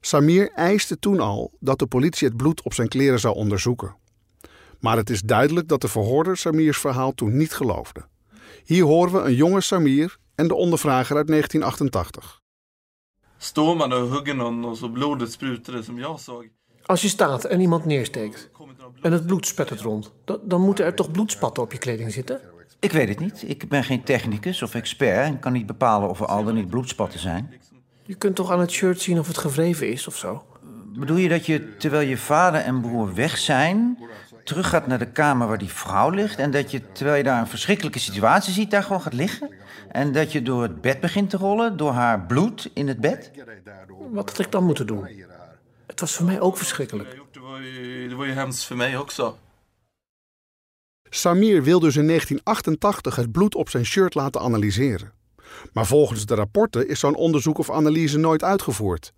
Samir 0.00 0.50
eiste 0.50 0.98
toen 0.98 1.20
al 1.20 1.52
dat 1.60 1.78
de 1.78 1.86
politie 1.86 2.28
het 2.28 2.36
bloed 2.36 2.62
op 2.62 2.74
zijn 2.74 2.88
kleren 2.88 3.20
zou 3.20 3.34
onderzoeken. 3.34 3.96
Maar 4.80 4.96
het 4.96 5.10
is 5.10 5.20
duidelijk 5.20 5.68
dat 5.68 5.80
de 5.80 5.88
verhoorder 5.88 6.36
Samirs 6.36 6.78
verhaal 6.78 7.12
toen 7.12 7.36
niet 7.36 7.52
geloofde. 7.52 8.04
Hier 8.64 8.84
horen 8.84 9.12
we 9.12 9.28
een 9.28 9.34
jonge 9.34 9.60
Samir 9.60 10.16
en 10.34 10.48
de 10.48 10.54
ondervrager 10.54 11.16
uit 11.16 11.26
1988. 11.26 12.42
Står 13.44 13.74
man 13.74 13.92
och 13.92 14.08
hugger 14.08 14.34
någon 14.34 14.64
och 14.64 14.78
så 14.78 14.88
blodet 14.88 15.30
sprutade 15.30 15.82
som 15.82 15.98
jag 15.98 16.20
såg. 16.20 16.48
Als 16.86 17.02
je 17.02 17.08
staat 17.08 17.44
en 17.44 17.60
iemand 17.60 17.84
neersteekt 17.84 18.50
en 19.02 19.12
het 19.12 19.26
bloed 19.26 19.46
spettert 19.46 19.80
rond, 19.80 20.12
dan, 20.24 20.38
dan 20.42 20.60
moeten 20.60 20.84
er 20.84 20.94
toch 20.94 21.10
bloedspatten 21.10 21.62
op 21.62 21.72
je 21.72 21.78
kleding 21.78 22.12
zitten? 22.12 22.40
Ik 22.80 22.92
weet 22.92 23.08
het 23.08 23.18
niet. 23.18 23.44
Ik 23.46 23.68
ben 23.68 23.84
geen 23.84 24.02
technicus 24.02 24.62
of 24.62 24.74
expert 24.74 25.26
en 25.26 25.38
kan 25.38 25.52
niet 25.52 25.66
bepalen 25.66 26.08
of 26.08 26.20
er 26.20 26.26
al 26.26 26.44
dan 26.44 26.54
niet 26.54 26.68
bloedspatten 26.68 27.20
zijn. 27.20 27.54
Je 28.02 28.14
kunt 28.14 28.36
toch 28.36 28.50
aan 28.50 28.60
het 28.60 28.70
shirt 28.70 29.00
zien 29.00 29.18
of 29.18 29.26
het 29.26 29.38
gewreven 29.38 29.88
is 29.88 30.06
of 30.06 30.16
zo? 30.16 30.44
Bedoel 30.98 31.16
je 31.16 31.28
dat 31.28 31.46
je, 31.46 31.76
terwijl 31.76 32.08
je 32.08 32.16
vader 32.16 32.60
en 32.60 32.80
broer 32.80 33.14
weg 33.14 33.38
zijn, 33.38 33.98
teruggaat 34.44 34.86
naar 34.86 34.98
de 34.98 35.12
kamer 35.12 35.48
waar 35.48 35.58
die 35.58 35.72
vrouw 35.72 36.10
ligt... 36.10 36.38
en 36.38 36.50
dat 36.50 36.70
je, 36.70 36.92
terwijl 36.92 37.16
je 37.16 37.22
daar 37.22 37.40
een 37.40 37.46
verschrikkelijke 37.46 37.98
situatie 37.98 38.52
ziet, 38.52 38.70
daar 38.70 38.82
gewoon 38.82 39.02
gaat 39.02 39.12
liggen? 39.12 39.54
En 39.90 40.12
dat 40.12 40.32
je 40.32 40.42
door 40.42 40.62
het 40.62 40.80
bed 40.80 41.00
begint 41.00 41.30
te 41.30 41.36
rollen, 41.36 41.76
door 41.76 41.92
haar 41.92 42.20
bloed 42.20 42.70
in 42.74 42.88
het 42.88 43.00
bed? 43.00 43.30
Wat 44.10 44.30
had 44.30 44.38
ik 44.38 44.52
dan 44.52 44.64
moeten 44.64 44.86
doen? 44.86 45.08
Het 45.86 46.00
was 46.00 46.14
voor 46.14 46.26
mij 46.26 46.40
ook 46.40 46.56
verschrikkelijk. 46.56 47.22
Det 48.08 48.14
var 48.16 48.26
ju 48.26 48.32
hemskt 48.32 48.64
för 48.64 48.76
mig 48.76 48.96
också. 48.96 49.38
Samir 51.10 51.62
wil 51.62 51.80
dus 51.80 51.96
in 51.96 52.06
1988 52.06 53.16
het 53.16 53.32
bloed 53.32 53.54
op 53.54 53.68
zijn 53.68 53.84
shirt 53.84 54.14
laten 54.14 54.40
analyseren. 54.40 55.12
Maar 55.72 55.86
volgens 55.86 56.26
de 56.26 56.34
rapporten 56.34 56.88
is 56.88 57.00
zo'n 57.00 57.14
onderzoek 57.14 57.58
of 57.58 57.70
analyse 57.70 58.18
nooit 58.18 58.42
uitgevoerd. 58.42 59.12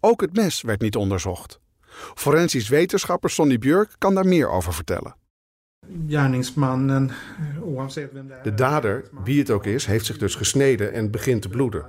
Ook 0.00 0.20
het 0.20 0.32
mes 0.32 0.60
werd 0.62 0.80
niet 0.80 0.96
onderzocht. 0.96 1.60
Forensisch 2.14 2.68
wetenschapper 2.68 3.30
Sonny 3.30 3.58
Björk 3.58 3.94
kan 3.98 4.14
daar 4.14 4.26
meer 4.26 4.48
over 4.50 4.74
vertellen. 4.74 5.16
Är... 8.30 8.42
De 8.42 8.54
dader, 8.54 9.04
wie 9.24 9.38
het 9.38 9.50
ook 9.50 9.64
is, 9.66 9.86
heeft 9.86 10.06
zich 10.06 10.18
dus 10.18 10.34
gesneden 10.34 10.92
en 10.92 11.10
begint 11.10 11.42
te 11.42 11.48
bloeden. 11.48 11.86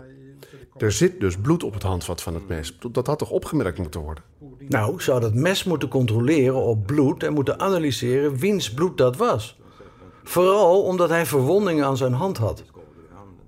Er 0.78 0.92
zit 0.92 1.20
dus 1.20 1.38
bloed 1.38 1.64
op 1.64 1.74
het 1.74 1.84
handvat 1.84 2.22
van 2.22 2.34
het 2.34 2.48
mes. 2.48 2.78
Dat 2.92 3.08
had 3.08 3.20
toch 3.20 3.30
opgemerkt 3.30 3.78
moeten 3.78 4.02
worden? 4.02 4.24
Nou, 4.68 5.02
zou 5.02 5.20
dat 5.20 5.34
mes 5.34 5.64
moeten 5.64 5.90
controleren 5.90 6.64
op 6.64 6.86
bloed 6.86 7.24
en 7.24 7.34
moeten 7.34 7.60
analyseren 7.60 8.36
wiens 8.38 8.74
bloed 8.74 8.98
dat 8.98 9.18
was. 9.18 9.60
Vooral 10.24 10.84
omdat 10.84 11.10
hij 11.10 11.26
verwondingen 11.26 11.86
aan 11.86 11.98
zijn 11.98 12.14
hand 12.14 12.38
had. 12.38 12.64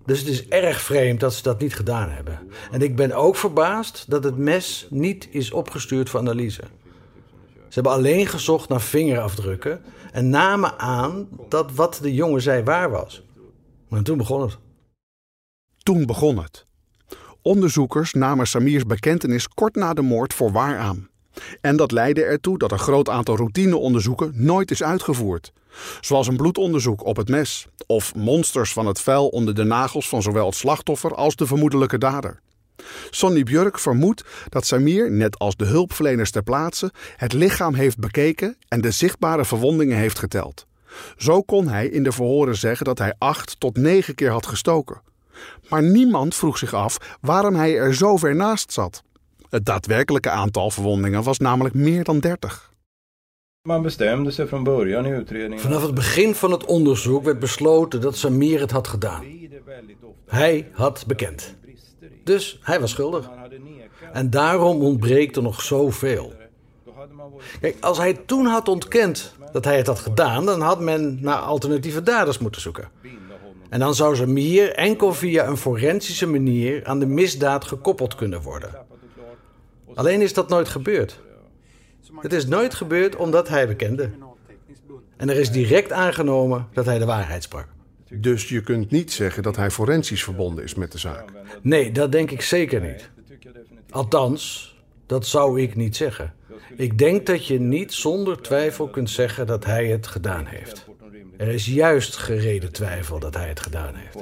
Dus 0.09 0.19
het 0.19 0.27
is 0.27 0.47
erg 0.47 0.81
vreemd 0.81 1.19
dat 1.19 1.33
ze 1.33 1.43
dat 1.43 1.59
niet 1.59 1.75
gedaan 1.75 2.09
hebben. 2.09 2.39
En 2.71 2.81
ik 2.81 2.95
ben 2.95 3.11
ook 3.11 3.35
verbaasd 3.35 4.05
dat 4.07 4.23
het 4.23 4.37
mes 4.37 4.87
niet 4.89 5.27
is 5.31 5.51
opgestuurd 5.51 6.09
voor 6.09 6.19
analyse. 6.19 6.63
Ze 7.53 7.73
hebben 7.73 7.91
alleen 7.91 8.27
gezocht 8.27 8.69
naar 8.69 8.81
vingerafdrukken 8.81 9.81
en 10.11 10.29
namen 10.29 10.79
aan 10.79 11.29
dat 11.49 11.71
wat 11.71 11.99
de 12.01 12.13
jongen 12.13 12.41
zei 12.41 12.63
waar 12.63 12.89
was. 12.89 13.23
Maar 13.87 14.01
toen 14.01 14.17
begon 14.17 14.41
het. 14.41 14.57
Toen 15.77 16.05
begon 16.05 16.37
het. 16.37 16.65
Onderzoekers 17.41 18.13
namen 18.13 18.47
Samirs 18.47 18.85
bekentenis 18.85 19.47
kort 19.47 19.75
na 19.75 19.93
de 19.93 20.01
moord 20.01 20.33
voor 20.33 20.51
waar 20.51 20.77
aan. 20.77 21.09
En 21.61 21.75
dat 21.75 21.91
leidde 21.91 22.23
ertoe 22.23 22.57
dat 22.57 22.71
een 22.71 22.79
groot 22.79 23.09
aantal 23.09 23.35
routineonderzoeken 23.35 24.31
nooit 24.35 24.71
is 24.71 24.83
uitgevoerd. 24.83 25.51
Zoals 26.01 26.27
een 26.27 26.37
bloedonderzoek 26.37 27.05
op 27.05 27.17
het 27.17 27.29
mes 27.29 27.67
of 27.87 28.15
monsters 28.15 28.73
van 28.73 28.85
het 28.85 29.01
vuil 29.01 29.27
onder 29.27 29.55
de 29.55 29.63
nagels 29.63 30.09
van 30.09 30.21
zowel 30.21 30.45
het 30.45 30.55
slachtoffer 30.55 31.15
als 31.15 31.35
de 31.35 31.45
vermoedelijke 31.45 31.97
dader. 31.97 32.39
Sonny 33.09 33.43
Björk 33.43 33.79
vermoedt 33.79 34.23
dat 34.49 34.65
Samir, 34.65 35.11
net 35.11 35.39
als 35.39 35.55
de 35.55 35.65
hulpverleners 35.65 36.31
ter 36.31 36.43
plaatse, 36.43 36.91
het 37.15 37.33
lichaam 37.33 37.73
heeft 37.73 37.97
bekeken 37.97 38.57
en 38.67 38.81
de 38.81 38.91
zichtbare 38.91 39.45
verwondingen 39.45 39.97
heeft 39.97 40.19
geteld. 40.19 40.65
Zo 41.17 41.41
kon 41.41 41.67
hij 41.67 41.87
in 41.87 42.03
de 42.03 42.11
verhoren 42.11 42.57
zeggen 42.57 42.85
dat 42.85 42.97
hij 42.97 43.13
acht 43.17 43.59
tot 43.59 43.77
negen 43.77 44.15
keer 44.15 44.31
had 44.31 44.45
gestoken. 44.45 45.01
Maar 45.69 45.83
niemand 45.83 46.35
vroeg 46.35 46.57
zich 46.57 46.73
af 46.73 47.17
waarom 47.21 47.55
hij 47.55 47.77
er 47.77 47.95
zo 47.95 48.17
ver 48.17 48.35
naast 48.35 48.73
zat. 48.73 49.03
Het 49.49 49.65
daadwerkelijke 49.65 50.29
aantal 50.29 50.69
verwondingen 50.69 51.23
was 51.23 51.37
namelijk 51.37 51.75
meer 51.75 52.03
dan 52.03 52.19
30. 52.19 52.73
Man 53.61 53.81
bestämde 53.81 54.31
sig 54.31 54.47
från 54.47 54.63
början 54.63 55.05
i 55.05 55.11
utredningen. 55.11 55.59
Vanaf 55.59 55.81
het 55.81 55.93
begin 55.93 56.35
van 56.35 56.51
het 56.51 56.65
onderzoek 56.65 57.23
werd 57.23 57.39
besloten 57.39 58.01
dat 58.01 58.17
Samir 58.17 58.59
het 58.59 58.71
had 58.71 58.87
gedaan. 58.87 59.23
Hij 60.25 60.69
had 60.71 61.03
bekend. 61.07 61.55
Dus 62.23 62.59
hij 62.61 62.79
was 62.79 62.91
schuldig. 62.91 63.29
En 64.13 64.29
daarom 64.29 64.81
ontbreekt 64.81 65.35
er 65.35 65.41
nog 65.41 65.61
zoveel. 65.61 66.33
Kijk, 67.61 67.77
als 67.79 67.97
hij 67.97 68.13
toen 68.13 68.45
had 68.45 68.67
ontkend 68.67 69.35
dat 69.51 69.65
hij 69.65 69.77
het 69.77 69.87
had 69.87 69.99
gedaan, 69.99 70.45
dan 70.45 70.61
had 70.61 70.79
men 70.79 71.17
naar 71.21 71.37
alternatieve 71.37 72.03
daders 72.03 72.37
moeten 72.37 72.61
zoeken. 72.61 72.89
En 73.69 73.79
dan 73.79 73.95
zou 73.95 74.15
Samir 74.15 74.73
enkel 74.73 75.13
via 75.13 75.47
een 75.47 75.57
forensische 75.57 76.27
manier 76.27 76.85
aan 76.85 76.99
de 76.99 77.05
misdaad 77.05 77.65
gekoppeld 77.65 78.15
kunnen 78.15 78.41
worden. 78.41 78.87
Alleen 79.93 80.21
is 80.21 80.33
dat 80.33 80.49
nooit 80.49 80.69
gebeurd. 80.69 81.19
Het 82.15 82.33
is 82.33 82.45
nooit 82.45 82.73
gebeurd 82.73 83.15
omdat 83.15 83.47
hij 83.47 83.67
bekende. 83.67 84.09
En 85.17 85.29
er 85.29 85.35
is 85.35 85.51
direct 85.51 85.91
aangenomen 85.91 86.67
dat 86.73 86.85
hij 86.85 86.99
de 86.99 87.05
waarheid 87.05 87.43
sprak. 87.43 87.67
Dus 88.09 88.49
je 88.49 88.61
kunt 88.61 88.91
niet 88.91 89.11
zeggen 89.11 89.43
dat 89.43 89.55
hij 89.55 89.71
forensisch 89.71 90.23
verbonden 90.23 90.63
is 90.63 90.75
met 90.75 90.91
de 90.91 90.97
zaak. 90.97 91.31
Nee, 91.61 91.91
dat 91.91 92.11
denk 92.11 92.31
ik 92.31 92.41
zeker 92.41 92.81
niet. 92.81 93.09
Althans, 93.89 94.75
dat 95.05 95.27
zou 95.27 95.61
ik 95.61 95.75
niet 95.75 95.95
zeggen. 95.95 96.33
Ik 96.75 96.97
denk 96.97 97.25
dat 97.25 97.47
je 97.47 97.59
niet 97.59 97.93
zonder 97.93 98.41
twijfel 98.41 98.89
kunt 98.89 99.09
zeggen 99.09 99.47
dat 99.47 99.65
hij 99.65 99.87
het 99.87 100.07
gedaan 100.07 100.45
heeft. 100.45 100.85
Er 101.37 101.47
is 101.47 101.65
juist 101.65 102.15
gereden 102.15 102.71
twijfel 102.71 103.19
dat 103.19 103.33
hij 103.33 103.47
het 103.47 103.59
gedaan 103.59 103.95
heeft. 103.95 104.15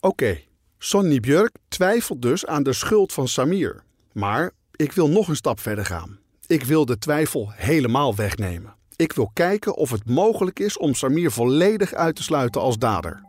Att 0.00 0.18
det 0.18 0.46
Sonny 0.86 1.20
Björk 1.20 1.56
twijfelt 1.68 2.22
dus 2.22 2.46
aan 2.46 2.62
de 2.62 2.72
schuld 2.72 3.12
van 3.12 3.28
Samir. 3.28 3.82
Maar 4.12 4.50
ik 4.76 4.92
wil 4.92 5.08
nog 5.08 5.28
een 5.28 5.36
stap 5.36 5.60
verder 5.60 5.84
gaan. 5.86 6.18
Ik 6.46 6.64
wil 6.64 6.84
de 6.84 6.98
twijfel 6.98 7.50
helemaal 7.54 8.14
wegnemen. 8.14 8.74
Ik 8.96 9.12
wil 9.12 9.30
kijken 9.32 9.74
of 9.74 9.90
het 9.90 10.08
mogelijk 10.08 10.58
is 10.58 10.78
om 10.78 10.94
Samir 10.94 11.30
volledig 11.30 11.94
uit 11.94 12.16
te 12.16 12.22
sluiten 12.22 12.60
als 12.60 12.78
dader. 12.78 13.22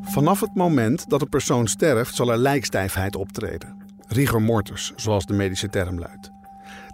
Vanaf 0.00 0.40
het 0.40 0.54
moment 0.54 1.10
dat 1.10 1.20
een 1.20 1.28
persoon 1.28 1.68
sterft, 1.68 2.14
zal 2.14 2.30
er 2.30 2.38
lijkstijfheid 2.38 3.16
optreden. 3.16 3.76
Rigor 4.06 4.42
mortis, 4.42 4.92
zoals 4.96 5.26
de 5.26 5.34
medische 5.34 5.68
term 5.68 5.98
luidt. 5.98 6.30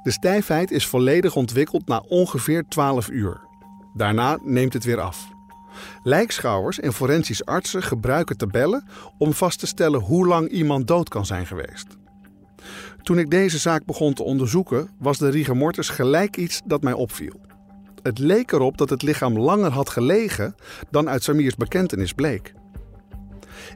De 0.02 0.10
stijfheid 0.10 0.70
is 0.70 0.86
volledig 0.86 1.36
ontwikkeld 1.36 1.86
na 1.86 1.98
ongeveer 1.98 2.64
12 2.68 3.08
uur. 3.08 3.40
Daarna 3.94 4.38
neemt 4.42 4.72
het 4.72 4.84
weer 4.84 5.00
af. 5.00 5.34
Lijkschouwers 6.02 6.80
en 6.80 6.92
forensisch 6.92 7.44
artsen 7.44 7.82
gebruiken 7.82 8.36
tabellen 8.36 8.84
om 9.18 9.32
vast 9.32 9.58
te 9.58 9.66
stellen 9.66 10.00
hoe 10.00 10.26
lang 10.26 10.48
iemand 10.48 10.86
dood 10.86 11.08
kan 11.08 11.26
zijn 11.26 11.46
geweest. 11.46 11.86
Toen 13.02 13.18
ik 13.18 13.30
deze 13.30 13.58
zaak 13.58 13.84
begon 13.84 14.14
te 14.14 14.22
onderzoeken, 14.22 14.90
was 14.98 15.18
de 15.18 15.28
rigor 15.28 15.56
mortis 15.56 15.88
gelijk 15.88 16.36
iets 16.36 16.60
dat 16.64 16.82
mij 16.82 16.92
opviel. 16.92 17.40
Het 18.02 18.18
leek 18.18 18.52
erop 18.52 18.78
dat 18.78 18.90
het 18.90 19.02
lichaam 19.02 19.38
langer 19.38 19.70
had 19.70 19.88
gelegen 19.88 20.54
dan 20.90 21.08
uit 21.08 21.22
Samirs 21.22 21.54
bekentenis 21.54 22.12
bleek. 22.12 22.54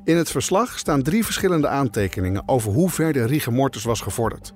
In 0.05 0.17
het 0.17 0.31
verslag 0.31 0.79
staan 0.79 1.03
drie 1.03 1.25
verschillende 1.25 1.69
aantekeningen 1.69 2.49
over 2.49 2.73
hoe 2.73 2.91
ver 2.91 3.13
de 3.13 3.25
rigor 3.25 3.53
mortis 3.53 3.85
was 3.85 4.01
gevorderd. 4.01 4.53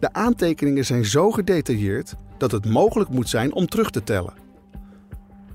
De 0.00 0.12
aantekeningen 0.12 0.84
zijn 0.84 1.04
zo 1.04 1.30
gedetailleerd 1.30 2.14
dat 2.38 2.50
het 2.50 2.66
mogelijk 2.66 3.10
moet 3.10 3.28
zijn 3.28 3.52
om 3.52 3.66
terug 3.66 3.90
te 3.90 4.04
tellen. 4.04 4.47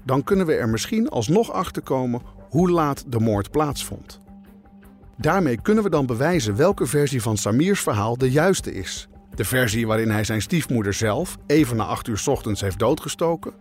Dan 0.06 0.24
kunnen 0.24 0.46
we 0.46 0.54
er 0.54 0.70
misschien 0.70 1.10
alsnog 1.10 1.52
achter 1.52 1.82
komen 1.82 2.22
hoe 2.50 2.70
laat 2.70 3.04
de 3.08 3.20
moord 3.20 3.52
plaatsvond. 3.52 4.20
Daarmee 5.18 5.62
kunnen 5.62 5.84
we 5.84 5.89
dan 5.89 6.06
bewijzen 6.06 6.56
welke 6.56 6.86
versie 6.86 7.22
van 7.22 7.38
Samirs 7.38 7.82
verhaal 7.82 8.18
de 8.18 8.32
juiste 8.32 8.74
is. 8.74 9.08
De 9.36 9.46
versie 9.46 9.88
waarin 9.88 10.10
hij 10.10 10.24
zijn 10.24 10.42
stiefmoeder 10.42 10.94
zelf 10.94 11.38
even 11.48 11.78
na 11.78 11.86
8 11.86 12.08
uur 12.08 12.24
ochtends 12.26 12.62
heeft 12.62 12.80
doodgestoken. 12.80 13.54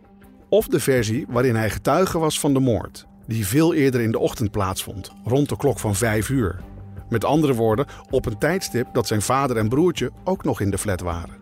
Of 0.48 0.66
de 0.66 0.80
versie 0.80 1.26
waarin 1.28 1.56
hij 1.56 1.70
getuige 1.70 2.18
was 2.18 2.40
van 2.40 2.54
de 2.54 2.60
moord, 2.60 3.06
die 3.26 3.46
veel 3.46 3.74
eerder 3.74 4.00
in 4.00 4.10
de 4.10 4.18
ochtend 4.18 4.50
plaatsvond, 4.50 5.12
rond 5.24 5.48
de 5.48 5.56
klok 5.56 5.78
van 5.78 5.94
5 5.94 6.28
uur. 6.28 6.60
Met 7.08 7.24
andere 7.24 7.54
woorden, 7.54 7.86
op 8.10 8.26
een 8.26 8.38
tijdstip 8.38 8.86
dat 8.92 9.06
zijn 9.06 9.22
vader 9.22 9.56
en 9.56 9.68
broertje 9.68 10.10
ook 10.24 10.44
nog 10.44 10.60
in 10.60 10.70
de 10.70 10.78
flat 10.78 11.00
waren. 11.00 11.41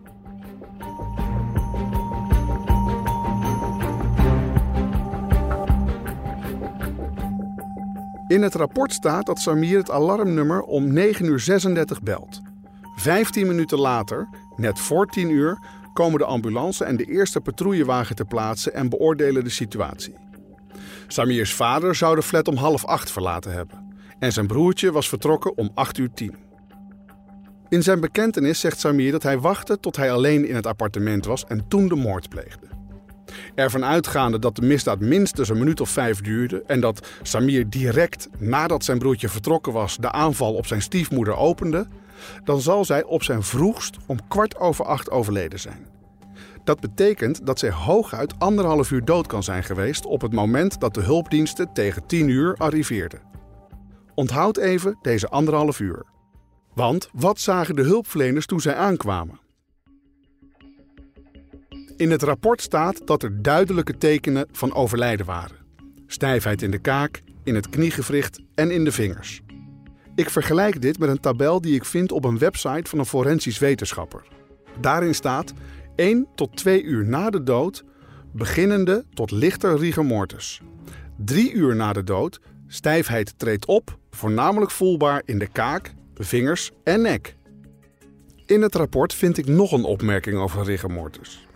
In 8.31 8.41
het 8.41 8.55
rapport 8.55 8.93
staat 8.93 9.25
dat 9.25 9.39
Samir 9.39 9.77
het 9.77 9.89
alarmnummer 9.89 10.61
om 10.61 10.93
9 10.93 11.25
uur 11.25 11.39
36 11.39 12.01
belt. 12.01 12.41
15 12.95 13.47
minuten 13.47 13.79
later, 13.79 14.27
net 14.55 14.79
voor 14.79 15.05
10 15.05 15.29
uur, 15.29 15.57
komen 15.93 16.19
de 16.19 16.25
ambulance 16.25 16.85
en 16.85 16.97
de 16.97 17.05
eerste 17.05 17.41
patrouillewagen 17.41 18.15
ter 18.15 18.25
plaatse 18.25 18.71
en 18.71 18.89
beoordelen 18.89 19.43
de 19.43 19.49
situatie. 19.49 20.15
Samirs 21.07 21.53
vader 21.53 21.95
zou 21.95 22.15
de 22.15 22.21
flat 22.21 22.47
om 22.47 22.55
half 22.55 22.85
acht 22.85 23.11
verlaten 23.11 23.51
hebben 23.51 23.95
en 24.19 24.31
zijn 24.31 24.47
broertje 24.47 24.91
was 24.91 25.09
vertrokken 25.09 25.57
om 25.57 25.71
8 25.73 25.97
uur 25.97 26.11
10. 26.13 26.35
In 27.69 27.83
zijn 27.83 27.99
bekentenis 27.99 28.59
zegt 28.59 28.79
Samir 28.79 29.11
dat 29.11 29.23
hij 29.23 29.39
wachtte 29.39 29.79
tot 29.79 29.95
hij 29.95 30.11
alleen 30.11 30.47
in 30.47 30.55
het 30.55 30.67
appartement 30.67 31.25
was 31.25 31.45
en 31.45 31.67
toen 31.67 31.87
de 31.87 31.95
moord 31.95 32.29
pleegde. 32.29 32.80
Ervan 33.55 33.85
uitgaande 33.85 34.39
dat 34.39 34.55
de 34.55 34.61
misdaad 34.61 34.99
minstens 34.99 35.49
een 35.49 35.57
minuut 35.57 35.81
of 35.81 35.89
vijf 35.89 36.21
duurde 36.21 36.63
en 36.67 36.79
dat 36.79 37.07
Samir 37.21 37.69
direct 37.69 38.29
nadat 38.37 38.83
zijn 38.83 38.99
broertje 38.99 39.29
vertrokken 39.29 39.73
was 39.73 39.97
de 39.97 40.11
aanval 40.11 40.53
op 40.53 40.65
zijn 40.65 40.81
stiefmoeder 40.81 41.35
opende, 41.35 41.87
dan 42.43 42.61
zal 42.61 42.85
zij 42.85 43.03
op 43.03 43.23
zijn 43.23 43.43
vroegst 43.43 43.97
om 44.05 44.27
kwart 44.27 44.57
over 44.57 44.85
acht 44.85 45.09
overleden 45.11 45.59
zijn. 45.59 45.87
Dat 46.63 46.79
betekent 46.79 47.45
dat 47.45 47.59
zij 47.59 47.71
hooguit 47.71 48.33
anderhalf 48.39 48.91
uur 48.91 49.05
dood 49.05 49.27
kan 49.27 49.43
zijn 49.43 49.63
geweest 49.63 50.05
op 50.05 50.21
het 50.21 50.33
moment 50.33 50.79
dat 50.79 50.93
de 50.93 51.01
hulpdiensten 51.01 51.73
tegen 51.73 52.05
10 52.05 52.27
uur 52.27 52.55
arriveerden. 52.55 53.21
Onthoud 54.15 54.57
even 54.57 54.97
deze 55.01 55.27
anderhalf 55.27 55.79
uur. 55.79 56.05
Want 56.73 57.09
wat 57.13 57.39
zagen 57.39 57.75
de 57.75 57.81
hulpverleners 57.81 58.45
toen 58.45 58.61
zij 58.61 58.75
aankwamen? 58.75 59.39
In 62.01 62.11
het 62.11 62.23
rapport 62.23 62.61
staat 62.61 63.07
dat 63.07 63.23
er 63.23 63.41
duidelijke 63.41 63.97
tekenen 63.97 64.47
van 64.51 64.73
overlijden 64.73 65.25
waren: 65.25 65.57
stijfheid 66.07 66.61
in 66.61 66.71
de 66.71 66.79
kaak, 66.79 67.21
in 67.43 67.55
het 67.55 67.69
kniegewricht 67.69 68.39
en 68.55 68.71
in 68.71 68.83
de 68.83 68.91
vingers. 68.91 69.41
Ik 70.15 70.29
vergelijk 70.29 70.81
dit 70.81 70.99
met 70.99 71.09
een 71.09 71.19
tabel 71.19 71.61
die 71.61 71.75
ik 71.75 71.85
vind 71.85 72.11
op 72.11 72.25
een 72.25 72.37
website 72.37 72.89
van 72.89 72.99
een 72.99 73.05
forensisch 73.05 73.59
wetenschapper. 73.59 74.27
Daarin 74.79 75.15
staat 75.15 75.53
1 75.95 76.27
tot 76.35 76.55
2 76.55 76.83
uur 76.83 77.05
na 77.05 77.29
de 77.29 77.43
dood, 77.43 77.83
beginnende 78.31 79.05
tot 79.13 79.31
lichter 79.31 79.77
rigor 79.77 80.05
mortis. 80.05 80.61
3 81.17 81.53
uur 81.53 81.75
na 81.75 81.93
de 81.93 82.03
dood, 82.03 82.39
stijfheid 82.67 83.33
treedt 83.37 83.65
op, 83.65 83.97
voornamelijk 84.09 84.71
voelbaar 84.71 85.21
in 85.25 85.39
de 85.39 85.47
kaak, 85.47 85.93
vingers 86.15 86.71
en 86.83 87.01
nek. 87.01 87.35
In 88.45 88.61
het 88.61 88.75
rapport 88.75 89.13
vind 89.13 89.37
ik 89.37 89.47
nog 89.47 89.71
een 89.71 89.83
opmerking 89.83 90.37
over 90.37 90.63
rigor 90.63 90.91
mortis. 90.91 91.49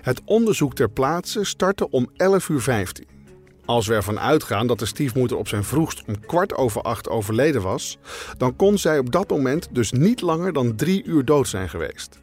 Het 0.00 0.20
onderzoek 0.24 0.74
ter 0.74 0.88
plaatse 0.88 1.44
startte 1.44 1.90
om 1.90 2.10
11 2.16 2.48
uur 2.48 2.60
15. 2.60 3.06
Als 3.64 3.86
we 3.86 3.94
ervan 3.94 4.20
uitgaan 4.20 4.66
dat 4.66 4.78
de 4.78 4.86
stiefmoeder 4.86 5.36
op 5.36 5.48
zijn 5.48 5.64
vroegst 5.64 6.04
om 6.06 6.26
kwart 6.26 6.54
over 6.54 6.82
acht 6.82 7.08
overleden 7.08 7.62
was, 7.62 7.98
dan 8.38 8.56
kon 8.56 8.78
zij 8.78 8.98
op 8.98 9.12
dat 9.12 9.30
moment 9.30 9.68
dus 9.70 9.92
niet 9.92 10.20
langer 10.20 10.52
dan 10.52 10.76
drie 10.76 11.04
uur 11.04 11.24
dood 11.24 11.48
zijn 11.48 11.68
geweest. 11.68 12.20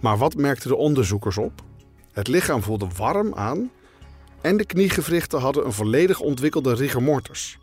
Maar 0.00 0.18
wat 0.18 0.34
merkten 0.34 0.68
de 0.68 0.76
onderzoekers 0.76 1.38
op? 1.38 1.62
Het 2.12 2.28
lichaam 2.28 2.62
voelde 2.62 2.86
warm 2.96 3.34
aan 3.34 3.70
en 4.40 4.56
de 4.56 4.64
kniegewrichten 4.64 5.40
hadden 5.40 5.66
een 5.66 5.72
volledig 5.72 6.20
ontwikkelde 6.20 6.74
rigor 6.74 7.02
mortis. 7.02 7.58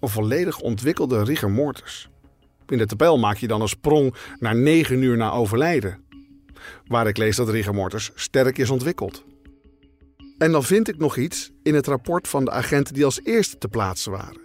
Een 0.00 0.08
volledig 0.08 0.60
ontwikkelde 0.60 1.24
rigor 1.24 1.50
mortis. 1.50 2.08
In 2.68 2.78
de 2.78 2.86
tabel 2.86 3.18
maak 3.18 3.36
je 3.36 3.46
dan 3.46 3.60
een 3.60 3.68
sprong 3.68 4.14
naar 4.38 4.56
9 4.56 5.02
uur 5.02 5.16
na 5.16 5.30
overlijden. 5.30 6.04
Waar 6.86 7.06
ik 7.06 7.16
lees 7.16 7.36
dat 7.36 7.48
rigor 7.48 7.74
mortis 7.74 8.10
sterk 8.14 8.58
is 8.58 8.70
ontwikkeld. 8.70 9.24
En 10.38 10.52
dan 10.52 10.64
vind 10.64 10.88
ik 10.88 10.98
nog 10.98 11.16
iets 11.16 11.50
in 11.62 11.74
het 11.74 11.86
rapport 11.86 12.28
van 12.28 12.44
de 12.44 12.50
agenten 12.50 12.94
die 12.94 13.04
als 13.04 13.20
eerste 13.24 13.58
te 13.58 13.68
plaatsen 13.68 14.12
waren. 14.12 14.40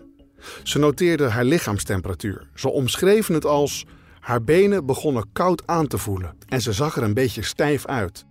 Ze 0.64 0.80
noteerden 0.80 1.32
haar 1.32 1.46
lichaamstemperatuur. 1.46 2.50
Ze 2.54 2.70
omschreven 2.70 3.34
het 3.34 3.46
als 3.46 3.86
haar 4.20 4.44
benen 4.44 4.86
begonnen 4.86 5.32
koud 5.32 5.68
aan 5.68 5.88
te 5.88 5.98
voelen 5.98 6.38
en 6.48 6.62
ze 6.62 6.74
zag 6.74 6.96
er 6.96 7.04
een 7.04 7.14
beetje 7.14 7.42
stijf 7.42 7.86
uit. 7.86 8.26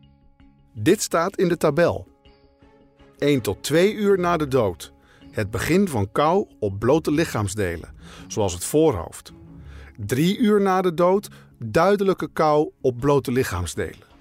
Dit 0.74 1.02
staat 1.02 1.36
in 1.36 1.48
de 1.48 1.56
tabel. 1.56 2.08
1 3.18 3.40
tot 3.40 3.62
2 3.62 3.94
uur 3.94 4.18
na 4.18 4.36
de 4.36 4.48
dood. 4.48 4.92
Het 5.30 5.50
begin 5.50 5.88
van 5.88 6.12
kou 6.12 6.46
op 6.58 6.78
blote 6.78 7.10
lichaamsdelen, 7.10 7.94
zoals 8.28 8.52
het 8.52 8.64
voorhoofd. 8.64 9.32
3 9.96 10.38
uur 10.38 10.60
na 10.60 10.82
de 10.82 10.94
dood 10.94 11.28
duidelijke 11.70 12.28
kou 12.32 12.70
op 12.80 13.00
blote 13.00 13.32
lichaamsdelen. 13.32 14.12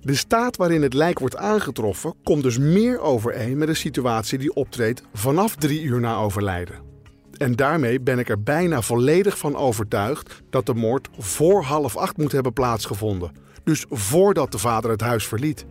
De 0.00 0.14
staat 0.14 0.56
waarin 0.56 0.82
het 0.82 0.94
lijk 0.94 1.18
wordt 1.18 1.36
aangetroffen 1.36 2.14
komt 2.22 2.42
dus 2.42 2.58
meer 2.58 3.00
overeen 3.00 3.58
met 3.58 3.68
een 3.68 3.76
situatie 3.76 4.38
die 4.38 4.54
optreedt 4.54 5.02
vanaf 5.14 5.56
drie 5.56 5.82
uur 5.82 6.00
na 6.00 6.16
overlijden. 6.16 6.90
En 7.36 7.52
daarmee 7.52 8.00
ben 8.00 8.18
ik 8.18 8.28
er 8.28 8.42
bijna 8.42 8.82
volledig 8.82 9.38
van 9.38 9.56
overtuigd 9.56 10.42
dat 10.50 10.66
de 10.66 10.74
moord 10.74 11.08
voor 11.18 11.62
half 11.62 11.96
acht 11.96 12.16
moet 12.16 12.32
hebben 12.32 12.52
plaatsgevonden. 12.52 13.32
Dus 13.64 13.84
voordat 13.88 14.52
de 14.52 14.58
vader 14.58 14.90
het 14.90 15.00
huis 15.00 15.26
verliet. 15.26 15.66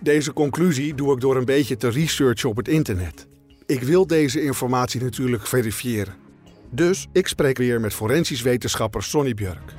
Deze 0.00 0.32
conclusie 0.32 0.94
doe 0.94 1.12
ik 1.12 1.20
door 1.20 1.36
een 1.36 1.44
beetje 1.44 1.76
te 1.76 1.88
researchen 1.88 2.48
op 2.48 2.56
het 2.56 2.68
internet. 2.68 3.26
Ik 3.66 3.82
wil 3.82 4.06
deze 4.06 4.42
informatie 4.42 5.02
natuurlijk 5.02 5.46
verifiëren. 5.46 6.14
Dus 6.70 7.06
ik 7.12 7.28
spreek 7.28 7.58
weer 7.58 7.80
met 7.80 7.94
forensisch 7.94 8.42
wetenschapper 8.42 9.02
Sonny 9.02 9.34
Björk. 9.34 9.74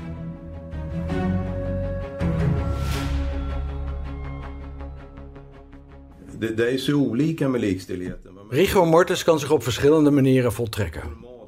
Rigor 8.49 8.88
mortis 8.88 9.23
kan 9.23 9.39
zich 9.39 9.51
op 9.51 9.63
verschillende 9.63 10.12
manieren 10.12 10.54
voltrekken. 10.54 11.01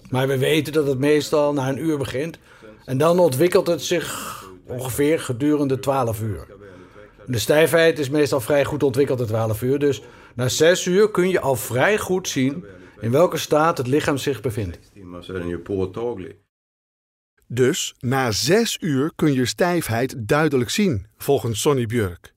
Maar 0.10 0.28
we 0.28 0.38
weten 0.38 0.74
dat 0.74 0.88
het 0.88 1.00
meestal 1.00 1.54
na 1.54 1.70
een 1.70 1.86
uur 1.86 1.98
begint. 1.98 2.38
En 2.86 2.98
dan 2.98 3.20
ontwikkelt 3.20 3.68
het 3.68 3.82
zich 3.82 4.42
ongeveer 4.68 5.20
gedurende 5.20 5.80
12 5.80 6.22
uur. 6.22 6.48
De 7.26 7.40
stijfheid 7.40 8.00
is 8.00 8.10
meestal 8.10 8.42
vrij 8.42 8.66
goed 8.66 8.84
ontwikkeld 8.84 9.20
in 9.20 9.26
12 9.26 9.62
uur. 9.62 9.80
Dus 9.80 10.02
na 10.36 10.48
6 10.50 10.86
uur 10.86 11.12
kun 11.12 11.30
je 11.30 11.40
al 11.40 11.56
vrij 11.56 11.98
goed 11.98 12.28
zien 12.28 12.66
in 13.00 13.12
welke 13.12 13.38
staat 13.38 13.78
het 13.78 13.88
lichaam 13.88 14.18
zich 14.18 14.42
bevindt. 14.42 14.80
Dus 17.48 17.96
na 18.00 18.32
zes 18.32 18.78
uur 18.82 19.12
kun 19.16 19.34
je 19.34 19.46
stijfheid 19.46 20.16
duidelijk 20.18 20.70
zien, 20.70 21.08
volgens 21.18 21.62
Sonny 21.62 21.86
Björk. 21.86 22.33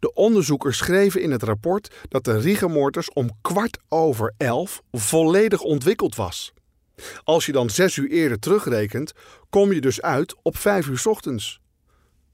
De 0.00 0.12
onderzoekers 0.14 0.76
schreven 0.76 1.22
in 1.22 1.30
het 1.30 1.42
rapport 1.42 1.94
dat 2.08 2.24
de 2.24 2.38
rigor 2.38 2.70
mortis 2.70 3.12
om 3.12 3.30
kwart 3.40 3.78
over 3.88 4.34
elf 4.36 4.82
volledig 4.92 5.60
ontwikkeld 5.60 6.14
was. 6.14 6.52
Als 7.24 7.46
je 7.46 7.52
dan 7.52 7.70
zes 7.70 7.96
uur 7.96 8.10
eerder 8.10 8.38
terugrekent, 8.38 9.12
kom 9.50 9.72
je 9.72 9.80
dus 9.80 10.02
uit 10.02 10.34
op 10.42 10.56
vijf 10.56 10.86
uur 10.86 11.02
ochtends. 11.04 11.60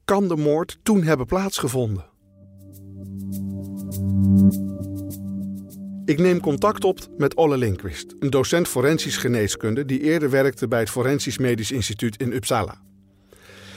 Kan 0.04 0.28
de 0.28 0.36
moord 0.36 0.78
toen 0.82 1.02
hebben 1.02 1.26
plaatsgevonden? 1.26 2.04
Ik 6.04 6.18
neem 6.18 6.40
contact 6.40 6.84
op 6.84 6.98
met 7.16 7.34
Olle 7.34 7.56
Lindqvist, 7.56 8.14
een 8.18 8.30
docent 8.30 8.68
forensisch 8.68 9.16
geneeskunde 9.16 9.84
die 9.84 10.00
eerder 10.00 10.30
werkte 10.30 10.68
bij 10.68 10.80
het 10.80 10.90
Forensisch 10.90 11.38
Medisch 11.38 11.70
Instituut 11.70 12.20
in 12.20 12.32
Uppsala. 12.32 12.80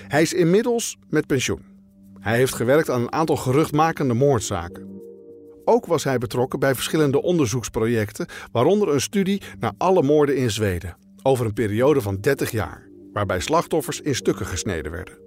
Hij 0.07 0.21
is 0.21 0.33
inmiddels 0.33 0.97
met 1.07 1.27
pensioen. 1.27 1.78
Hij 2.19 2.37
heeft 2.37 2.55
gewerkt 2.55 2.89
aan 2.89 3.01
een 3.01 3.11
aantal 3.11 3.35
geruchtmakende 3.35 4.13
moordzaken. 4.13 4.87
Ook 5.65 5.85
was 5.85 6.03
hij 6.03 6.17
betrokken 6.17 6.59
bij 6.59 6.75
verschillende 6.75 7.21
onderzoeksprojecten, 7.21 8.27
waaronder 8.51 8.93
een 8.93 9.01
studie 9.01 9.41
naar 9.59 9.73
alle 9.77 10.03
moorden 10.03 10.37
in 10.37 10.51
Zweden, 10.51 10.97
over 11.21 11.45
een 11.45 11.53
periode 11.53 12.01
van 12.01 12.17
30 12.21 12.51
jaar, 12.51 12.89
waarbij 13.13 13.39
slachtoffers 13.39 14.01
in 14.01 14.15
stukken 14.15 14.45
gesneden 14.45 14.91
werden. 14.91 15.17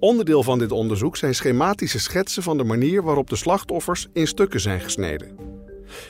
Onderdeel 0.00 0.42
van 0.42 0.58
dit 0.58 0.72
onderzoek 0.72 1.16
zijn 1.16 1.34
schematische 1.34 2.00
schetsen 2.00 2.42
van 2.42 2.56
de 2.56 2.64
manier 2.64 3.02
waarop 3.02 3.30
de 3.30 3.36
slachtoffers 3.36 4.08
in 4.12 4.26
stukken 4.26 4.60
zijn 4.60 4.80
gesneden. 4.80 5.36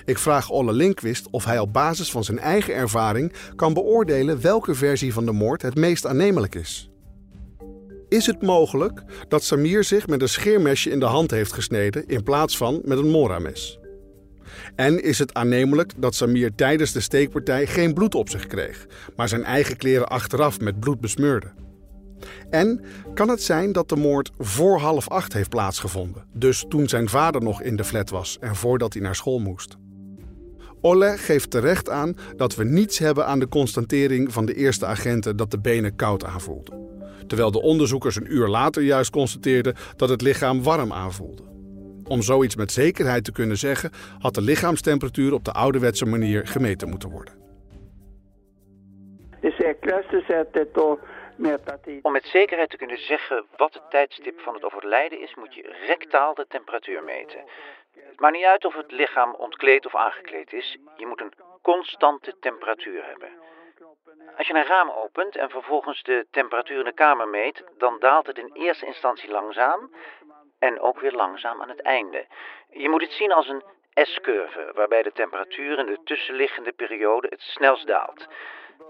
Ik 0.05 0.19
vraag 0.19 0.51
Olle 0.51 0.73
Lindqvist 0.73 1.31
of 1.31 1.45
hij 1.45 1.59
op 1.59 1.73
basis 1.73 2.11
van 2.11 2.25
zijn 2.25 2.39
eigen 2.39 2.75
ervaring 2.75 3.33
kan 3.57 3.75
beoordelen 3.75 4.41
welke 4.41 4.75
versie 4.75 5.13
van 5.13 5.25
de 5.25 5.33
moord 5.33 5.63
het 5.63 5.75
meest 5.75 6.07
aannemelijk 6.07 6.55
is. 6.55 6.89
Is 8.15 8.27
het 8.27 8.43
mogelijk 8.43 9.03
dat 9.29 9.45
Samir 9.45 9.85
zich 9.85 10.07
met 10.07 10.23
een 10.23 10.29
scheermesje 10.29 10.91
in 10.91 11.01
de 11.01 11.07
hand 11.07 11.31
heeft 11.31 11.53
gesneden 11.53 12.07
in 12.07 12.23
plaats 12.23 12.57
van 12.57 12.81
met 12.85 12.99
een 12.99 13.11
morames? 13.11 13.79
En 14.75 15.03
is 15.03 15.19
het 15.19 15.35
aannemelijk 15.35 15.93
dat 15.97 16.15
Samir 16.15 16.55
tijdens 16.55 16.93
de 16.93 17.01
steekpartij 17.01 17.67
geen 17.67 17.95
bloed 17.95 18.15
op 18.15 18.29
zich 18.29 18.47
kreeg, 18.47 18.87
maar 19.17 19.29
zijn 19.29 19.45
eigen 19.45 19.77
kleren 19.77 20.09
achteraf 20.09 20.61
met 20.61 20.81
bloed 20.81 21.01
besmeurde? 21.01 21.53
En 22.51 22.85
kan 23.15 23.29
het 23.29 23.43
zijn 23.43 23.73
dat 23.73 23.89
de 23.89 23.97
moord 23.97 24.31
voor 24.39 24.79
half 24.79 25.09
acht 25.09 25.33
heeft 25.33 25.51
plaatsgevonden, 25.51 26.25
dus 26.33 26.65
toen 26.69 26.89
zijn 26.89 27.09
vader 27.09 27.43
nog 27.43 27.63
in 27.63 27.77
de 27.77 27.85
flat 27.85 28.11
was 28.11 28.37
en 28.41 28.57
voordat 28.57 28.93
hij 28.93 29.03
naar 29.03 29.15
school 29.15 29.39
moest? 29.39 29.77
Olle 30.81 31.19
geeft 31.19 31.51
terecht 31.51 31.91
aan 31.91 32.17
dat 32.37 32.55
we 32.55 32.65
niets 32.65 32.99
hebben 32.99 33.27
aan 33.27 33.39
de 33.39 33.49
constatering 33.49 34.33
van 34.33 34.47
de 34.47 34.55
eerste 34.55 34.87
agenten 34.87 35.37
dat 35.37 35.51
de 35.51 35.61
benen 35.61 35.97
koud 35.97 36.25
aanvoelden. 36.25 36.94
Terwijl 37.27 37.51
de 37.51 37.63
onderzoekers 37.63 38.17
een 38.17 38.33
uur 38.33 38.49
later 38.49 38.83
juist 38.83 39.11
constateerden 39.11 39.75
dat 39.97 40.09
het 40.09 40.23
lichaam 40.23 40.63
warm 40.63 40.93
aanvoelde. 40.93 41.43
Om 42.09 42.23
zoiets 42.23 42.57
met 42.57 42.73
zekerheid 42.73 43.25
te 43.25 43.33
kunnen 43.33 43.57
zeggen, 43.57 43.91
had 44.19 44.35
de 44.35 44.41
lichaamstemperatuur 44.41 45.33
op 45.33 45.45
de 45.45 45.53
ouderwetse 45.53 46.07
manier 46.07 46.47
gemeten 46.47 46.89
moeten 46.89 47.11
worden. 47.11 47.43
Om 52.03 52.13
met 52.13 52.25
zekerheid 52.25 52.71
te 52.71 52.77
kunnen 52.77 52.99
zeggen 52.99 53.47
wat 53.57 53.75
het 53.75 53.91
tijdstip 53.91 54.41
van 54.41 54.55
het 54.55 54.65
overlijden 54.65 55.21
is, 55.21 55.35
moet 55.35 55.55
je 55.55 55.77
rectaal 55.87 56.35
de 56.35 56.47
temperatuur 56.49 57.03
meten. 57.03 57.45
Het 57.95 58.21
maakt 58.21 58.35
niet 58.35 58.45
uit 58.45 58.65
of 58.65 58.75
het 58.75 58.93
lichaam 58.93 59.35
ontkleed 59.35 59.87
of 59.87 59.95
aangekleed 59.95 60.53
is, 60.53 60.79
je 60.97 61.07
moet 61.07 61.21
een 61.21 61.33
constante 61.63 62.35
temperatuur 62.41 63.05
hebben. 63.07 63.29
Als 64.37 64.47
je 64.47 64.55
een 64.55 64.65
raam 64.65 64.91
opent 64.91 65.37
en 65.37 65.51
vervolgens 65.51 66.03
de 66.03 66.27
temperatuur 66.31 66.79
in 66.79 66.85
de 66.85 66.93
kamer 66.93 67.29
meet, 67.29 67.65
dan 67.79 67.99
daalt 67.99 68.27
het 68.27 68.39
in 68.39 68.51
eerste 68.53 68.87
instantie 68.87 69.31
langzaam 69.31 69.91
en 70.59 70.81
ook 70.81 71.01
weer 71.01 71.13
langzaam 71.13 71.63
aan 71.63 71.69
het 71.69 71.83
einde. 71.83 72.27
Je 72.71 72.89
moet 72.89 73.03
het 73.03 73.13
zien 73.13 73.33
als 73.33 73.49
een 73.49 73.63
S-curve, 73.95 74.71
waarbij 74.75 75.03
de 75.03 75.13
temperatuur 75.13 75.79
in 75.79 75.87
de 75.87 76.01
tussenliggende 76.05 76.73
periode 76.73 77.27
het 77.31 77.41
snelst 77.41 77.87
daalt. 77.87 78.27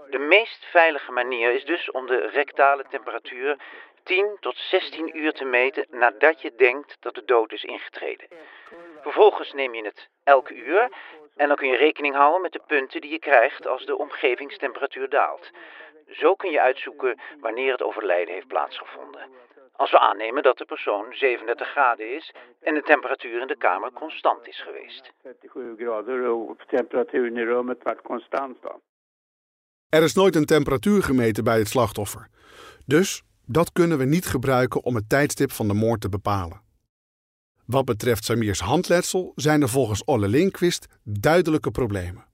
De 0.09 0.19
meest 0.19 0.65
veilige 0.65 1.11
manier 1.11 1.51
is 1.51 1.65
dus 1.65 1.91
om 1.91 2.05
de 2.05 2.17
rectale 2.17 2.85
temperatuur 2.89 3.57
10 4.03 4.37
tot 4.39 4.57
16 4.57 5.17
uur 5.17 5.33
te 5.33 5.45
meten 5.45 5.85
nadat 5.89 6.41
je 6.41 6.55
denkt 6.55 6.97
dat 6.99 7.15
de 7.15 7.25
dood 7.25 7.51
is 7.51 7.63
ingetreden. 7.63 8.27
Vervolgens 9.01 9.53
neem 9.53 9.75
je 9.75 9.83
het 9.83 10.09
elk 10.23 10.49
uur 10.49 10.89
en 11.35 11.47
dan 11.47 11.57
kun 11.57 11.67
je 11.67 11.77
rekening 11.77 12.15
houden 12.15 12.41
met 12.41 12.51
de 12.51 12.61
punten 12.67 13.01
die 13.01 13.11
je 13.11 13.19
krijgt 13.19 13.67
als 13.67 13.85
de 13.85 13.97
omgevingstemperatuur 13.97 15.09
daalt. 15.09 15.51
Zo 16.09 16.35
kun 16.35 16.51
je 16.51 16.61
uitzoeken 16.61 17.19
wanneer 17.39 17.71
het 17.71 17.81
overlijden 17.81 18.33
heeft 18.33 18.47
plaatsgevonden. 18.47 19.29
Als 19.71 19.91
we 19.91 19.99
aannemen 19.99 20.43
dat 20.43 20.57
de 20.57 20.65
persoon 20.65 21.05
37 21.09 21.67
graden 21.67 22.15
is 22.15 22.33
en 22.61 22.73
de 22.73 22.81
temperatuur 22.81 23.41
in 23.41 23.47
de 23.47 23.57
kamer 23.57 23.91
constant 23.91 24.47
is 24.47 24.61
geweest. 24.61 25.11
37 25.23 25.75
grader 25.77 26.31
och 26.31 26.65
temperaturen 26.67 27.37
i 27.37 27.43
rummet 27.43 27.77
vart 27.81 28.01
konstant 28.01 28.61
då. 28.61 28.81
Er 29.89 30.03
is 30.03 30.13
nooit 30.13 30.35
een 30.35 30.45
temperatuur 30.45 31.03
gemeten 31.03 31.43
bij 31.43 31.57
het 31.57 31.67
slachtoffer. 31.67 32.27
Dus 32.85 33.23
dat 33.45 33.71
kunnen 33.71 33.97
we 33.97 34.05
niet 34.05 34.25
gebruiken 34.25 34.83
om 34.83 34.95
het 34.95 35.09
tijdstip 35.09 35.51
van 35.51 35.67
de 35.67 35.73
moord 35.73 36.01
te 36.01 36.09
bepalen. 36.09 36.64
Wat 37.65 37.85
betreft 37.85 38.23
Samirs 38.23 38.59
handletsel 38.59 39.31
zijn 39.35 39.61
er 39.61 39.69
volgens 39.69 40.03
Olle 40.03 40.27
Lindqvist 40.27 40.87
duidelijke 41.03 41.71
problemen. 41.71 42.25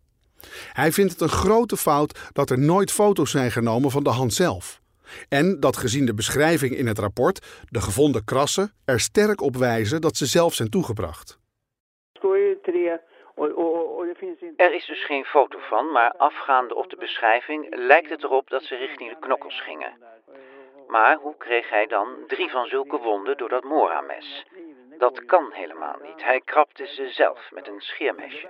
Hij 0.74 0.91
vindt 0.91 1.12
het 1.12 1.22
een 1.22 1.30
grote 1.30 1.78
fout 1.78 2.30
dat 2.34 2.50
er 2.50 2.60
nooit 2.60 2.91
foto's 2.91 3.32
zijn 3.32 3.52
genomen 3.52 3.91
van 3.91 4.04
de 4.04 4.10
hand 4.10 4.34
zelf. 4.34 4.82
En 5.30 5.60
dat 5.60 5.78
gezien 5.78 6.06
de 6.06 6.13
beschrijving 6.13 6.76
in 6.76 6.88
het 6.88 7.00
rapport 7.00 7.65
de 7.70 7.82
gevonden 7.82 8.24
krassen 8.24 8.74
er 8.86 9.00
sterk 9.00 9.41
op 9.41 9.56
wijzen 9.56 10.02
dat 10.02 10.17
ze 10.17 10.26
zelf 10.26 10.54
zijn 10.54 10.70
toegebracht. 10.70 11.39
Er 14.56 14.74
is 14.74 14.86
dus 14.86 15.06
geen 15.06 15.26
foto 15.26 15.60
van, 15.60 15.91
maar 15.91 16.13
afgaande 16.17 16.76
op 16.76 16.89
de 16.89 16.96
beschrijving 16.96 17.76
lijkt 17.76 18.10
het 18.10 18.24
erop 18.24 18.50
dat 18.50 18.63
ze 18.63 18.76
richting 18.76 19.10
de 19.10 19.20
knokkels 19.20 19.62
gingen. 19.62 19.94
Maar 20.88 21.17
hoe 21.17 21.38
kreeg 21.38 21.70
hij 21.70 21.88
dan 21.88 22.08
drie 22.28 22.50
van 22.50 22.65
zulke 22.65 22.98
wonden 22.98 23.38
door 23.38 23.50
dat 23.50 23.63
Mora-mes? 23.63 24.46
Dat 25.05 25.25
kan 25.25 25.51
helemaal 25.51 25.97
niet. 26.07 26.23
Hij 26.23 26.41
krabde 26.45 26.85
ze 26.85 27.09
zelf 27.09 27.39
met 27.51 27.67
een 27.67 27.81
scheermesje. 27.81 28.49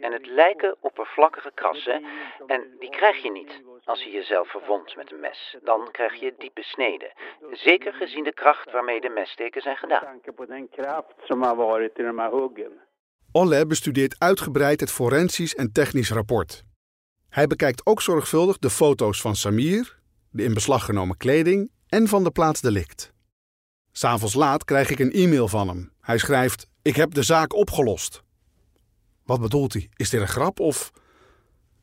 En 0.00 0.12
het 0.12 0.26
lijken 0.26 0.76
oppervlakkige 0.80 1.52
krassen 1.54 2.04
en 2.46 2.60
die 2.78 2.90
krijg 2.90 3.22
je 3.22 3.30
niet 3.30 3.62
als 3.84 4.02
je 4.04 4.10
jezelf 4.10 4.50
verwondt 4.50 4.96
met 4.96 5.12
een 5.12 5.20
mes. 5.20 5.56
Dan 5.62 5.88
krijg 5.90 6.14
je 6.20 6.34
diepe 6.38 6.62
sneden. 6.62 7.12
Zeker 7.50 7.92
gezien 7.92 8.24
de 8.24 8.34
kracht 8.34 8.70
waarmee 8.70 9.00
de 9.00 9.08
messteken 9.08 9.62
zijn 9.62 9.76
gedaan. 9.76 10.20
Olle 13.32 13.66
bestudeert 13.66 14.16
uitgebreid 14.18 14.80
het 14.80 14.92
forensisch 14.92 15.54
en 15.54 15.72
technisch 15.72 16.10
rapport. 16.10 16.62
Hij 17.28 17.46
bekijkt 17.46 17.86
ook 17.86 18.02
zorgvuldig 18.02 18.58
de 18.58 18.70
foto's 18.70 19.20
van 19.20 19.34
Samir, 19.34 19.98
de 20.30 20.42
in 20.42 20.54
beslag 20.54 20.84
genomen 20.84 21.16
kleding 21.16 21.70
en 21.88 22.08
van 22.08 22.24
de 22.24 22.30
plaats 22.30 22.60
delict. 22.60 23.16
S'avonds 24.00 24.34
laat 24.34 24.64
krijg 24.64 24.90
ik 24.90 24.98
een 24.98 25.12
e-mail 25.12 25.48
van 25.48 25.68
hem. 25.68 25.92
Hij 26.00 26.18
schrijft: 26.18 26.66
Ik 26.82 26.96
heb 26.96 27.14
de 27.14 27.22
zaak 27.22 27.54
opgelost. 27.54 28.22
Wat 29.26 29.40
bedoelt 29.40 29.72
hij? 29.72 29.88
Is 29.96 30.10
dit 30.10 30.20
een 30.20 30.28
grap 30.28 30.60
of. 30.60 30.90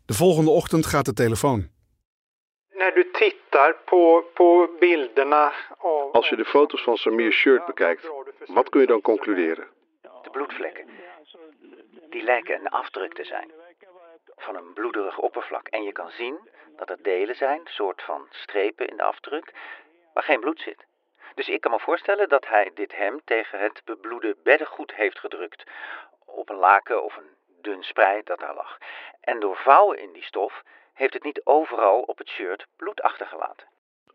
De 0.05 0.13
volgende 0.13 0.51
ochtend 0.51 0.85
gaat 0.85 1.05
de 1.05 1.13
telefoon. 1.13 1.69
Als 6.11 6.29
je 6.29 6.35
de 6.35 6.45
foto's 6.45 6.83
van 6.83 6.97
Samir's 6.97 7.35
shirt 7.35 7.65
bekijkt, 7.65 8.09
wat 8.45 8.69
kun 8.69 8.81
je 8.81 8.87
dan 8.87 9.01
concluderen? 9.01 9.67
De 10.01 10.29
bloedvlekken. 10.31 10.85
Die 12.09 12.23
lijken 12.23 12.59
een 12.59 12.67
afdruk 12.67 13.13
te 13.13 13.23
zijn. 13.23 13.51
Van 14.35 14.55
een 14.55 14.73
bloederig 14.73 15.17
oppervlak. 15.19 15.67
En 15.67 15.83
je 15.83 15.91
kan 15.91 16.09
zien 16.09 16.37
dat 16.75 16.89
er 16.89 16.97
delen 17.01 17.35
zijn, 17.35 17.61
soort 17.63 18.01
van 18.01 18.27
strepen 18.29 18.87
in 18.87 18.97
de 18.97 19.03
afdruk, 19.03 19.53
waar 20.13 20.23
geen 20.23 20.39
bloed 20.39 20.61
zit. 20.61 20.85
Dus 21.35 21.49
ik 21.49 21.61
kan 21.61 21.71
me 21.71 21.79
voorstellen 21.79 22.29
dat 22.29 22.47
hij 22.47 22.71
dit 22.73 22.95
hem 22.95 23.21
tegen 23.25 23.59
het 23.59 23.81
bebloede 23.85 24.35
beddengoed 24.43 24.93
heeft 24.93 25.19
gedrukt. 25.19 25.63
Op 26.25 26.49
een 26.49 26.55
laken 26.55 27.03
of 27.03 27.17
een 27.17 27.29
dun 27.61 27.83
sprei 27.83 28.21
dat 28.23 28.39
daar 28.39 28.55
lag. 28.55 28.77
En 29.21 29.39
door 29.39 29.55
vouwen 29.55 29.99
in 29.99 30.11
die 30.11 30.23
stof 30.23 30.63
heeft 30.93 31.13
het 31.13 31.23
niet 31.23 31.41
overal 31.43 32.01
op 32.01 32.17
het 32.17 32.29
shirt 32.29 32.65
bloed 32.75 33.01
achtergelaten. 33.01 33.67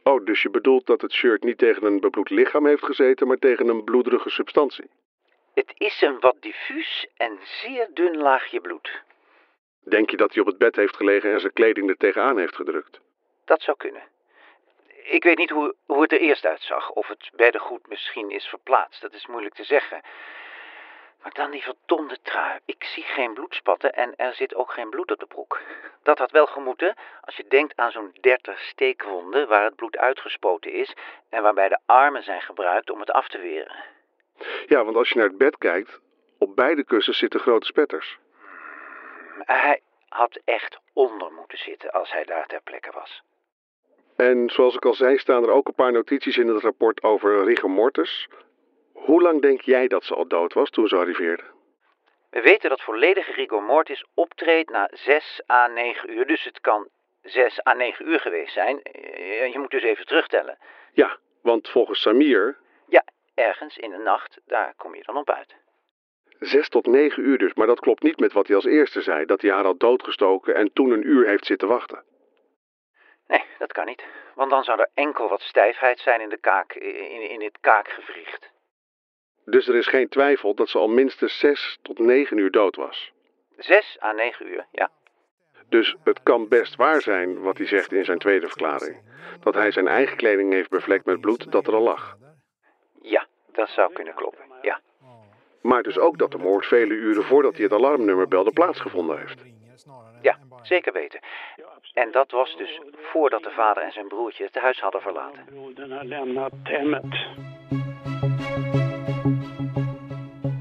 Oh, 0.02 0.24
dus 0.24 0.42
je 0.42 0.50
bedoelt 0.50 0.87
dat 0.87 1.00
het 1.00 1.12
shirt 1.12 1.42
niet 1.42 1.59
tegen 1.59 1.85
een 1.85 2.00
bebloed 2.00 2.30
lichaam 2.30 2.66
heeft 2.66 2.85
gezeten, 2.85 3.26
maar 3.26 3.38
tegen 3.38 3.68
een 3.68 3.85
bloederige 3.85 4.30
substantie? 4.30 4.90
Het 5.54 5.72
is 5.74 6.00
een 6.00 6.20
wat 6.20 6.37
diffuus 6.40 7.06
en 7.16 7.38
zeer 7.42 7.88
dun 7.94 8.16
laagje 8.16 8.61
bloed. 8.61 9.02
Denk 9.85 10.11
je 10.11 10.16
dat 10.16 10.33
hij 10.33 10.40
op 10.40 10.46
het 10.46 10.59
bed 10.59 10.76
heeft 10.76 10.96
gelegen 10.96 11.33
en 11.33 11.40
zijn 11.40 11.52
kleding 11.52 11.88
er 11.88 11.96
tegenaan 11.96 12.38
heeft 12.38 12.56
gedrukt? 12.56 13.00
Dat 13.44 13.62
zou 13.62 13.76
kunnen. 13.76 14.02
Ik 15.11 15.25
weet 15.25 15.38
niet 15.38 15.51
hoe, 15.51 15.75
hoe 15.87 16.03
het 16.03 16.12
er 16.12 16.20
eerst 16.20 16.44
uitzag. 16.44 16.90
Of 16.90 17.09
het 17.09 17.31
beddengoed 17.33 17.88
misschien 17.88 18.31
is 18.31 18.46
verplaatst. 18.46 19.01
Dat 19.01 19.12
is 19.12 19.27
moeilijk 19.27 19.55
te 19.55 19.64
zeggen. 19.64 20.01
Maar 21.23 21.33
dan 21.33 21.51
die 21.51 21.62
verdomde 21.62 22.18
trui. 22.23 22.59
Ik 22.64 22.85
zie 22.85 23.03
geen 23.03 23.35
bloedspatten 23.35 23.92
en 23.92 24.16
er 24.16 24.35
zit 24.35 24.55
ook 24.55 24.73
geen 24.73 24.90
bloed 24.90 25.11
op 25.11 25.18
de 25.18 25.27
broek. 25.27 25.61
Dat 26.03 26.18
had 26.18 26.31
wel 26.31 26.46
gemoeten 26.46 26.94
als 27.20 27.37
je 27.37 27.44
denkt 27.49 27.77
aan 27.77 27.90
zo'n 27.90 28.16
30 28.20 28.61
steekwonden 28.61 29.49
waar 29.49 29.64
het 29.64 29.77
bloed 29.77 29.96
uitgespoten 29.96 30.73
is 30.73 30.94
en 31.29 31.42
waarbij 31.42 31.68
de 31.68 31.79
armen 31.87 32.23
zijn 32.23 32.40
gebruikt 32.40 32.90
om 32.90 33.01
het 33.01 33.11
af 33.11 33.29
te 33.29 33.38
weren. 33.38 33.85
Ja, 34.66 34.85
want 34.85 34.96
als 34.96 35.09
je 35.09 35.18
naar 35.18 35.29
het 35.29 35.38
bed 35.38 35.59
kijkt, 35.59 36.01
op 36.38 36.57
beide 36.57 36.85
kussens 36.85 37.18
zitten 37.18 37.40
grote 37.40 37.66
spetters. 37.66 38.18
Hij 39.38 39.81
had 40.09 40.40
echt 40.44 40.79
onder 40.92 41.33
moeten 41.33 41.59
zitten 41.59 41.90
als 41.90 42.12
hij 42.12 42.25
daar 42.25 42.46
ter 42.46 42.61
plekke 42.61 42.90
was. 42.92 43.23
En 44.20 44.50
zoals 44.50 44.74
ik 44.74 44.85
al 44.85 44.94
zei, 44.94 45.18
staan 45.18 45.42
er 45.42 45.50
ook 45.50 45.68
een 45.68 45.74
paar 45.74 45.92
notities 45.92 46.37
in 46.37 46.48
het 46.48 46.62
rapport 46.62 47.02
over 47.02 47.44
rigor 47.44 47.70
mortis. 47.70 48.28
Hoe 48.92 49.22
lang 49.22 49.40
denk 49.42 49.61
jij 49.61 49.88
dat 49.88 50.04
ze 50.04 50.14
al 50.14 50.26
dood 50.28 50.52
was 50.52 50.70
toen 50.70 50.88
ze 50.88 50.96
arriveerde? 50.96 51.42
We 52.30 52.40
weten 52.40 52.68
dat 52.68 52.83
volledige 52.83 53.33
rigor 53.33 53.62
mortis 53.62 54.04
optreedt 54.14 54.70
na 54.70 54.88
6 54.92 55.42
à 55.50 55.66
9 55.66 56.11
uur. 56.12 56.26
Dus 56.26 56.44
het 56.44 56.61
kan 56.61 56.88
6 57.22 57.66
à 57.66 57.72
9 57.72 58.09
uur 58.09 58.20
geweest 58.20 58.52
zijn. 58.52 58.83
Eh, 58.83 59.52
Je 59.52 59.59
moet 59.59 59.70
dus 59.70 59.83
even 59.83 60.06
terugtellen. 60.06 60.59
Ja, 60.92 61.18
want 61.42 61.68
volgens 61.68 62.00
Samir 62.00 62.56
Ja, 62.88 63.04
ergens 63.35 63.76
in 63.76 63.90
de 63.90 63.98
nacht, 63.98 64.40
daar 64.46 64.74
kom 64.76 64.94
je 64.94 65.02
dan 65.04 65.16
op 65.16 65.30
uit. 65.30 65.54
zes 66.38 66.68
tot 66.68 66.87
negen 66.87 67.22
uur 67.22 67.38
dus. 67.38 67.54
Maar 67.54 67.66
dat 67.66 67.80
klopt 67.80 68.02
niet 68.02 68.18
met 68.20 68.33
wat 68.33 68.46
hij 68.46 68.56
als 68.56 68.64
eerste 68.64 69.00
zei, 69.00 69.24
dat 69.24 69.40
hij 69.42 69.50
haar 69.50 69.64
had 69.64 69.80
doodgestoken 69.80 70.54
en 70.54 70.72
toen 70.72 70.90
een 70.90 71.06
uur 71.06 71.26
heeft 71.26 71.46
zitten 71.46 71.68
wachten. 71.68 72.04
Nee, 73.31 73.45
dat 73.59 73.73
kan 73.73 73.87
niet. 73.87 74.05
Want 74.35 74.51
dan 74.51 74.64
zou 74.64 74.81
er 74.81 74.90
enkel 74.95 75.29
wat 75.29 75.40
stijfheid 75.40 75.99
zijn 75.99 76.21
in, 76.21 76.29
de 76.29 76.38
kaak, 76.38 76.73
in, 76.73 77.31
in 77.31 77.43
het 77.43 77.59
kaakgewricht. 77.61 78.51
Dus 79.45 79.69
er 79.69 79.75
is 79.75 79.87
geen 79.87 80.09
twijfel 80.09 80.55
dat 80.55 80.69
ze 80.69 80.79
al 80.79 80.88
minstens 80.88 81.38
zes 81.38 81.79
tot 81.83 81.99
negen 81.99 82.38
uur 82.38 82.51
dood 82.51 82.77
was. 82.77 83.12
6 83.57 83.99
à 84.03 84.12
9 84.12 84.47
uur, 84.47 84.66
ja. 84.71 84.90
Dus 85.69 85.97
het 86.05 86.23
kan 86.23 86.49
best 86.49 86.77
waar 86.77 87.01
zijn 87.01 87.40
wat 87.40 87.59
hij 87.59 87.66
zegt 87.66 87.93
in 87.93 88.05
zijn 88.05 88.19
tweede 88.19 88.47
verklaring. 88.47 89.03
Dat 89.40 89.55
hij 89.55 89.71
zijn 89.71 89.88
eigen 89.88 90.16
kleding 90.16 90.53
heeft 90.53 90.71
bevlekt 90.71 91.05
met 91.05 91.21
bloed 91.21 91.53
dat 91.53 91.66
er 91.66 91.75
al 91.75 91.83
lag. 91.83 92.16
Ja, 93.03 93.27
dat 93.53 93.69
zou 93.69 93.93
kunnen 93.93 94.14
kloppen, 94.14 94.45
ja. 94.62 94.81
Maar 95.62 95.83
dus 95.83 95.99
ook 95.99 96.19
dat 96.19 96.31
de 96.31 96.38
moord 96.38 96.66
vele 96.66 96.95
uren 96.95 97.25
voordat 97.25 97.55
hij 97.55 97.64
het 97.64 97.73
alarmnummer 97.73 98.29
belde 98.29 98.53
plaatsgevonden 98.53 99.19
heeft. 99.19 99.43
Ja, 100.22 100.38
zeker 100.62 100.92
weten. 100.92 101.20
En 101.94 102.09
dat 102.12 102.30
was 102.30 102.56
dus 102.56 102.80
voordat 103.12 103.42
de 103.42 103.50
vader 103.50 103.83
en 103.83 103.92
zijn 103.92 104.09
broertje 104.09 104.44
het 104.44 104.62
huis 104.62 104.80
hadden 104.80 105.00
verlaten. 105.00 105.44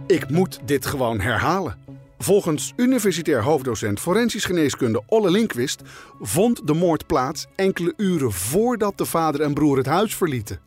Ik 0.07 0.29
moet 0.29 0.67
dit 0.67 0.85
gewoon 0.85 1.19
herhalen. 1.19 1.89
Volgens 2.17 2.73
universitair 2.75 3.43
hoofddocent 3.43 3.99
forensisch 3.99 4.45
geneeskunde 4.45 5.03
Olle 5.07 5.31
Lindqvist 5.31 5.81
vond 6.19 6.67
de 6.67 6.73
moord 6.73 7.07
plaats 7.07 7.47
enkele 7.55 7.93
uren 7.97 8.31
voordat 8.31 8.97
de 8.97 9.05
vader 9.05 9.41
en 9.41 9.53
broer 9.53 9.77
het 9.77 9.85
huis 9.85 10.15
verlieten. 10.15 10.61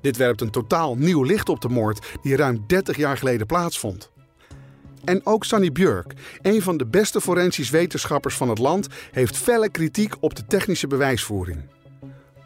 Dit 0.00 0.16
werpt 0.16 0.40
een 0.40 0.50
totaal 0.50 0.94
nieuw 0.96 1.22
licht 1.22 1.48
op 1.48 1.60
de 1.60 1.68
moord 1.68 2.18
die 2.22 2.36
ruim 2.36 2.64
30 2.66 2.96
jaar 2.96 3.16
geleden 3.16 3.46
plaatsvond. 3.46 4.10
En 5.04 5.26
ook 5.26 5.44
Sunny 5.44 5.72
Björk, 5.72 6.12
een 6.42 6.62
van 6.62 6.76
de 6.76 6.86
beste 6.86 7.20
forensisch 7.20 7.70
wetenschappers 7.70 8.36
van 8.36 8.48
het 8.48 8.58
land, 8.58 8.86
heeft 9.10 9.36
felle 9.36 9.68
kritiek 9.68 10.14
op 10.20 10.34
de 10.34 10.46
technische 10.46 10.86
bewijsvoering. 10.86 11.58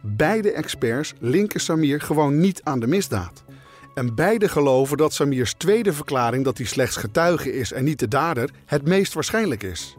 Beide 0.02 0.52
experts 0.52 1.14
linken 1.18 1.60
Samir 1.60 2.00
gewoon 2.00 2.40
niet 2.40 2.60
aan 2.62 2.80
de 2.80 2.86
misdaad. 2.86 3.44
En 3.94 4.14
beide 4.14 4.48
geloven 4.48 4.96
dat 4.96 5.12
Samirs 5.12 5.54
tweede 5.54 5.92
verklaring 5.92 6.44
dat 6.44 6.58
hij 6.58 6.66
slechts 6.66 6.96
getuige 6.96 7.52
is 7.52 7.72
en 7.72 7.84
niet 7.84 7.98
de 7.98 8.08
dader 8.08 8.50
het 8.66 8.86
meest 8.86 9.12
waarschijnlijk 9.12 9.62
is. 9.62 9.96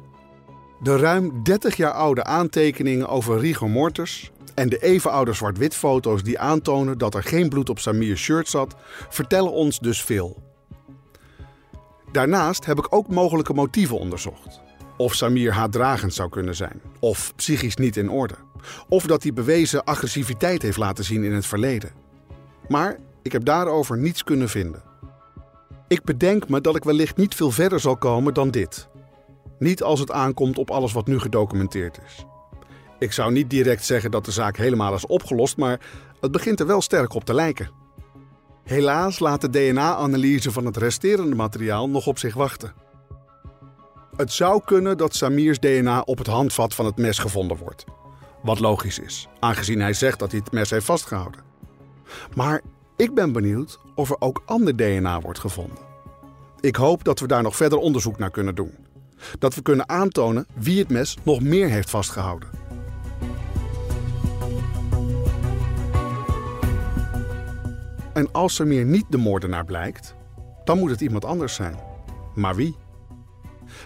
De 0.84 0.98
ruim 0.98 1.44
30 1.44 1.76
jaar 1.76 1.92
oude 1.92 2.24
aantekeningen 2.24 3.08
over 3.08 3.40
rigor 3.40 3.70
mortis 3.70 4.32
en 4.54 4.70
de 4.70 4.78
even 4.78 5.12
oude 5.12 5.34
zwart-wit 5.34 5.76
foto's 5.76 6.24
die 6.24 6.40
aantonen 6.40 6.98
dat 6.98 7.14
er 7.14 7.24
geen 7.24 7.50
bloed 7.50 7.70
op 7.70 7.80
Samir's 7.80 8.22
shirt 8.22 8.48
zat, 8.48 8.76
vertellen 9.10 9.52
ons 9.52 9.80
dus 9.80 10.04
veel. 10.04 10.45
Daarnaast 12.16 12.66
heb 12.66 12.78
ik 12.78 12.88
ook 12.90 13.08
mogelijke 13.08 13.54
motieven 13.54 14.00
onderzocht. 14.00 14.62
of 14.98 15.14
Samir 15.14 15.54
haatdragend 15.54 16.14
zou 16.14 16.30
kunnen 16.30 16.56
zijn, 16.56 16.82
of 17.00 17.34
psychisch 17.36 17.76
niet 17.76 17.98
in 17.98 18.10
orde, 18.10 18.36
of 18.90 19.06
dat 19.06 19.24
hij 19.24 19.34
bewezen 19.34 19.84
agressiviteit 19.84 20.62
heeft 20.62 20.78
laten 20.78 21.04
zien 21.04 21.24
in 21.24 21.34
het 21.34 21.46
verleden. 21.46 21.92
Maar 22.68 23.00
ik 23.22 23.32
heb 23.32 23.46
daarover 23.46 23.98
niets 23.98 24.24
kunnen 24.24 24.50
vinden. 24.50 24.84
Ik 25.88 26.04
bedenk 26.04 26.50
me 26.50 26.62
dat 26.62 26.76
ik 26.76 26.84
wellicht 26.84 27.18
niet 27.18 27.36
veel 27.36 27.52
verder 27.52 27.80
zal 27.80 27.98
komen 27.98 28.34
dan 28.34 28.52
dit. 28.52 28.88
Niet 29.60 29.84
als 29.84 30.00
het 30.00 30.12
aankomt 30.12 30.58
op 30.58 30.72
alles 30.72 30.94
wat 30.94 31.08
nu 31.08 31.20
gedocumenteerd 31.20 32.00
is. 32.06 32.26
Ik 33.00 33.12
zou 33.12 33.32
niet 33.32 33.50
direct 33.50 33.86
zeggen 33.86 34.12
dat 34.12 34.26
de 34.26 34.32
zaak 34.32 34.58
helemaal 34.58 34.94
is 34.94 35.06
opgelost, 35.06 35.58
maar 35.58 35.80
het 36.22 36.32
begint 36.32 36.60
er 36.60 36.68
wel 36.68 36.82
sterk 36.82 37.14
op 37.14 37.26
te 37.26 37.34
lijken. 37.34 37.85
Helaas 38.66 39.20
laat 39.20 39.42
de 39.42 39.50
DNA-analyse 39.50 40.52
van 40.52 40.66
het 40.66 40.78
resterende 40.78 41.36
materiaal 41.36 41.90
nog 41.90 42.08
op 42.08 42.18
zich 42.18 42.34
wachten. 42.34 42.74
Het 44.16 44.32
zou 44.32 44.62
kunnen 44.66 44.98
dat 44.98 45.16
Samirs 45.16 45.60
DNA 45.60 46.02
op 46.02 46.18
het 46.18 46.28
handvat 46.28 46.76
van 46.76 46.86
het 46.86 46.98
mes 46.98 47.18
gevonden 47.18 47.58
wordt. 47.58 47.86
Wat 48.42 48.60
logisch 48.60 49.00
is, 49.00 49.28
aangezien 49.40 49.82
hij 49.82 49.94
zegt 49.94 50.20
dat 50.20 50.32
hij 50.32 50.40
het 50.44 50.54
mes 50.54 50.70
heeft 50.70 50.86
vastgehouden. 50.86 51.42
Maar 52.36 52.62
ik 52.96 53.14
ben 53.14 53.32
benieuwd 53.32 53.80
of 53.96 54.10
er 54.10 54.16
ook 54.20 54.44
ander 54.46 54.76
DNA 54.76 55.22
wordt 55.22 55.40
gevonden. 55.40 55.78
Ik 56.60 56.76
hoop 56.76 57.04
dat 57.04 57.20
we 57.20 57.28
daar 57.28 57.44
nog 57.44 57.56
verder 57.56 57.78
onderzoek 57.78 58.18
naar 58.18 58.32
kunnen 58.32 58.56
doen. 58.56 58.74
Dat 59.40 59.56
we 59.56 59.62
kunnen 59.62 59.90
aantonen 59.90 60.48
wie 60.54 60.80
het 60.80 60.90
mes 60.90 61.18
nog 61.24 61.42
meer 61.42 61.70
heeft 61.70 61.90
vastgehouden. 61.90 62.65
En 68.16 68.32
als 68.32 68.56
Samir 68.56 68.86
niet 68.86 69.06
de 69.10 69.18
moordenaar 69.18 69.66
blijkt, 69.66 70.16
dan 70.64 70.80
moet 70.80 70.90
het 70.90 71.02
iemand 71.02 71.26
anders 71.26 71.54
zijn. 71.54 71.80
Maar 72.36 72.56
wie? 72.56 72.76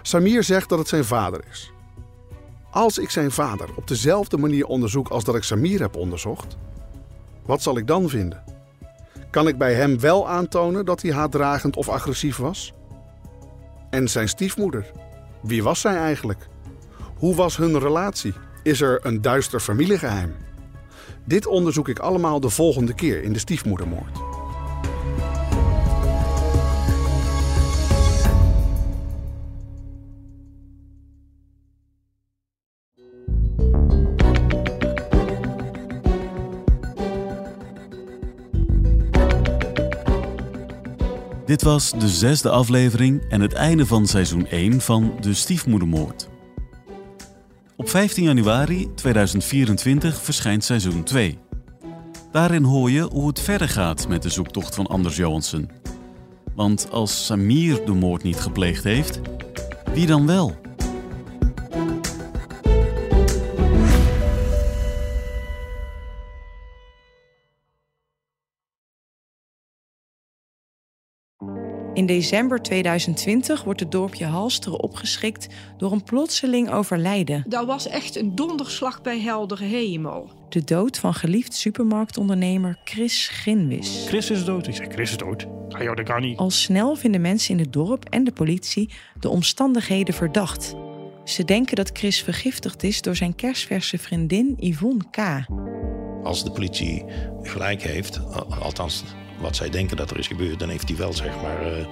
Samir 0.02 0.44
zegt 0.44 0.70
dat 0.70 0.80
het 0.80 0.88
zijn 0.88 1.06
vader 1.06 1.42
is. 1.50 1.72
Als 2.72 2.98
ik 2.98 3.10
zijn 3.10 3.32
vader 3.32 3.70
op 3.76 3.88
dezelfde 3.88 4.38
manier 4.38 4.65
onderzoek 4.65 5.08
als 5.08 5.24
dat 5.24 5.36
ik 5.36 5.44
Samir 5.44 5.80
heb 5.80 5.96
onderzocht, 5.96 6.58
wat 7.46 7.62
zal 7.62 7.78
ik 7.78 7.88
dan 7.88 8.10
vinden? 8.10 8.44
Kan 9.30 9.48
ik 9.48 9.58
bij 9.58 9.74
hem 9.74 10.00
wel 10.00 10.30
aantonen 10.30 10.86
dat 10.86 11.02
hij 11.02 11.12
haatdragend 11.12 11.76
of 11.76 11.89
agressief 11.89 12.38
was? 12.38 12.74
En 13.89 14.08
zijn 14.08 14.30
stiefmoeder, 14.30 14.92
wie 15.42 15.63
was 15.63 15.82
zij 15.82 15.96
eigenlijk? 15.96 16.48
Hoe 17.18 17.36
was 17.36 17.58
hun 17.58 17.80
relatie? 17.80 18.34
Is 18.63 18.82
er 18.82 19.06
een 19.06 19.22
duister 19.22 19.60
familiegeheim? 19.60 20.36
Dit 21.30 21.48
onderzoek 21.48 21.88
ik 21.88 22.00
allemaal 22.00 22.39
de 22.39 22.50
volgende 22.50 22.94
keer 22.94 23.24
in 23.24 23.34
de 23.34 23.39
stiefmoedermoord. 23.39 24.18
Dit 41.46 41.62
was 41.62 41.92
de 41.92 42.08
zesde 42.08 42.50
aflevering 42.50 43.22
en 43.30 43.42
het 43.42 43.54
einde 43.54 43.86
van 43.86 44.08
seizoen 44.08 44.48
1 44.48 44.82
van 44.82 45.13
De 45.20 45.34
Stiefmoedermoord. 45.34 46.30
Op 47.80 47.89
15 47.89 48.24
januari 48.24 48.94
2024 48.96 50.22
verschijnt 50.22 50.63
seizoen 50.63 51.04
2. 51.04 51.38
Daarin 52.32 52.63
hoor 52.63 52.92
je 52.92 53.02
hoe 53.02 53.28
het 53.28 53.39
verder 53.39 53.70
gaat 53.70 54.08
met 54.08 54.22
de 54.22 54.30
zoektocht 54.30 54.76
van 54.76 54.88
Anders 54.88 55.15
Johansen. 55.15 55.70
Want 56.56 56.92
als 56.92 57.26
Samir 57.26 57.86
de 57.86 57.94
moord 57.94 58.24
niet 58.24 58.39
gepleegd 58.39 58.84
heeft, 58.84 59.20
wie 59.94 60.06
dan 60.06 60.28
wel? 60.28 60.59
In 72.00 72.06
december 72.06 72.62
2020 72.62 73.64
wordt 73.64 73.80
het 73.80 73.92
dorpje 73.92 74.26
Halsteren 74.26 74.80
opgeschrikt 74.80 75.48
door 75.78 75.92
een 75.92 76.04
plotseling 76.04 76.72
overlijden. 76.72 77.44
Dat 77.48 77.66
was 77.66 77.88
echt 77.88 78.16
een 78.16 78.36
donderslag 78.36 79.02
bij 79.02 79.20
heldere 79.20 79.64
hemel. 79.64 80.30
De 80.50 80.64
dood 80.64 80.98
van 80.98 81.14
geliefd 81.14 81.54
supermarktondernemer 81.54 82.80
Chris 82.84 83.28
Ginwis. 83.28 84.04
Chris 84.08 84.30
is 84.30 84.46
dood. 84.46 84.68
Ik 84.68 84.76
zeg, 84.76 84.88
Chris 84.88 85.10
is 85.10 85.18
dood. 85.18 85.48
Ah 85.70 85.82
joh, 85.82 85.96
dat 85.96 86.06
kan 86.06 86.22
niet. 86.22 86.38
Al 86.38 86.50
snel 86.50 86.96
vinden 86.96 87.22
mensen 87.22 87.54
in 87.54 87.60
het 87.60 87.74
dorp 87.74 88.06
en 88.10 88.24
de 88.24 88.32
politie 88.32 88.90
de 89.20 89.30
omstandigheden 89.30 90.14
verdacht. 90.14 90.76
Ze 91.24 91.46
denken 91.46 91.76
dat 91.76 91.90
Chris 91.94 92.24
vergiftigd 92.24 92.84
is 92.84 93.02
door 93.02 93.16
zijn 93.16 93.36
kerstverse 93.36 93.98
vriendin 93.98 94.56
Yvonne 94.58 95.04
K. 95.12 95.18
Als 96.24 96.44
de 96.44 96.52
politie 96.52 97.06
gelijk 97.42 97.82
heeft, 97.82 98.20
althans 98.62 99.04
wat 99.39 99.56
zij 99.56 99.69
denken 99.69 99.97
dat 99.97 100.12
er 100.12 100.19
is 100.19 100.28
gebeurd, 100.28 100.60
dan 100.60 100.69
heeft 100.69 100.88
hij 100.88 100.97
wel 100.97 101.13
zeg 101.13 101.41
maar 101.41 101.78
uh, 101.78 101.86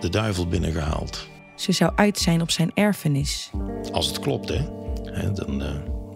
de 0.00 0.08
duivel 0.08 0.46
binnengehaald. 0.46 1.28
Ze 1.54 1.72
zou 1.72 1.92
uit 1.94 2.18
zijn 2.18 2.40
op 2.40 2.50
zijn 2.50 2.70
erfenis. 2.74 3.50
Als 3.92 4.06
het 4.06 4.18
klopt, 4.18 4.48
hè? 4.48 4.62
dan 5.32 5.62
uh, 5.62 5.68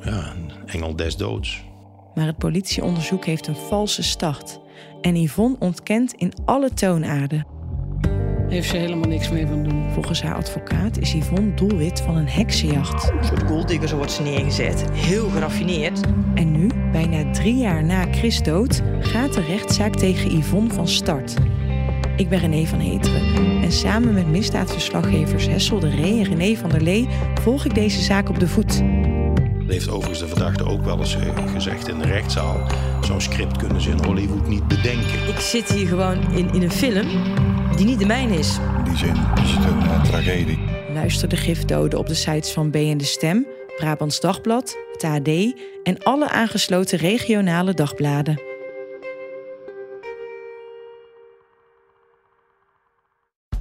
ja, 0.04 0.32
een 0.32 0.52
engel 0.66 0.96
des 0.96 1.16
doods. 1.16 1.62
Maar 2.14 2.26
het 2.26 2.38
politieonderzoek 2.38 3.24
heeft 3.24 3.46
een 3.46 3.56
valse 3.56 4.02
start. 4.02 4.60
En 5.00 5.16
Yvonne 5.22 5.56
ontkent 5.58 6.12
in 6.12 6.32
alle 6.44 6.74
toonaarden. 6.74 7.46
Heeft 8.48 8.68
ze 8.68 8.76
helemaal 8.76 9.08
niks 9.08 9.28
mee 9.28 9.46
van 9.46 9.62
doen. 9.62 9.90
Volgens 9.92 10.22
haar 10.22 10.34
advocaat 10.34 10.98
is 10.98 11.12
Yvonne 11.12 11.54
doelwit 11.54 12.00
van 12.00 12.16
een 12.16 12.28
heksenjacht. 12.28 13.10
Een 13.10 13.24
soort 13.24 13.42
golddigger, 13.42 13.88
zo 13.88 13.96
wordt 13.96 14.12
ze 14.12 14.22
neergezet. 14.22 14.84
Heel 14.92 15.28
geraffineerd. 15.28 16.00
En 16.34 16.52
nu, 16.52 16.68
bijna 16.92 17.32
drie 17.32 17.56
jaar 17.56 17.84
na 17.84 18.06
Chris 18.10 18.42
dood, 18.42 18.82
gaat 19.00 19.32
de 19.32 19.40
rechtszaak 19.40 19.94
tegen 19.94 20.38
Yvonne 20.38 20.72
van 20.72 20.88
start. 20.88 21.34
Ik 22.16 22.28
ben 22.28 22.38
René 22.38 22.66
van 22.66 22.80
Heteren 22.80 23.62
en 23.62 23.72
samen 23.72 24.14
met 24.14 24.28
misdaadverslaggevers 24.28 25.46
Hessel 25.46 25.78
de 25.78 25.90
Ree 25.90 26.18
en 26.18 26.36
René 26.36 26.56
van 26.56 26.70
der 26.70 26.82
Lee 26.82 27.08
volg 27.40 27.64
ik 27.64 27.74
deze 27.74 28.02
zaak 28.02 28.28
op 28.28 28.38
de 28.40 28.48
voet. 28.48 28.82
Heeft 29.66 29.88
overigens 29.88 30.18
de 30.18 30.28
verdachte 30.28 30.64
ook 30.64 30.84
wel 30.84 30.98
eens 30.98 31.16
gezegd 31.52 31.88
in 31.88 31.98
de 31.98 32.06
rechtszaal. 32.06 32.66
Zo'n 33.08 33.20
script 33.20 33.56
kunnen 33.56 33.80
ze 33.80 33.90
in 33.90 34.04
Hollywood 34.04 34.46
niet 34.48 34.68
bedenken. 34.68 35.28
Ik 35.28 35.38
zit 35.38 35.72
hier 35.72 35.86
gewoon 35.86 36.32
in, 36.32 36.52
in 36.52 36.62
een 36.62 36.70
film 36.70 37.06
die 37.76 37.86
niet 37.86 37.98
de 37.98 38.06
mijne 38.06 38.38
is. 38.38 38.58
In 38.76 38.84
die 38.84 38.96
zin 38.96 39.14
is 39.42 39.50
het 39.50 39.64
een 39.64 39.82
uh, 39.82 40.04
tragedie. 40.04 40.58
Luister 40.92 41.28
de 41.28 41.36
gifdoden 41.36 41.98
op 41.98 42.06
de 42.06 42.14
sites 42.14 42.50
van 42.50 42.70
B 42.70 42.74
en 42.74 42.98
de 42.98 43.04
Stem, 43.04 43.46
Brabants 43.76 44.20
Dagblad, 44.20 44.76
het 44.92 45.04
AD 45.04 45.28
en 45.82 45.98
alle 46.02 46.28
aangesloten 46.28 46.98
regionale 46.98 47.74
dagbladen. 47.74 48.47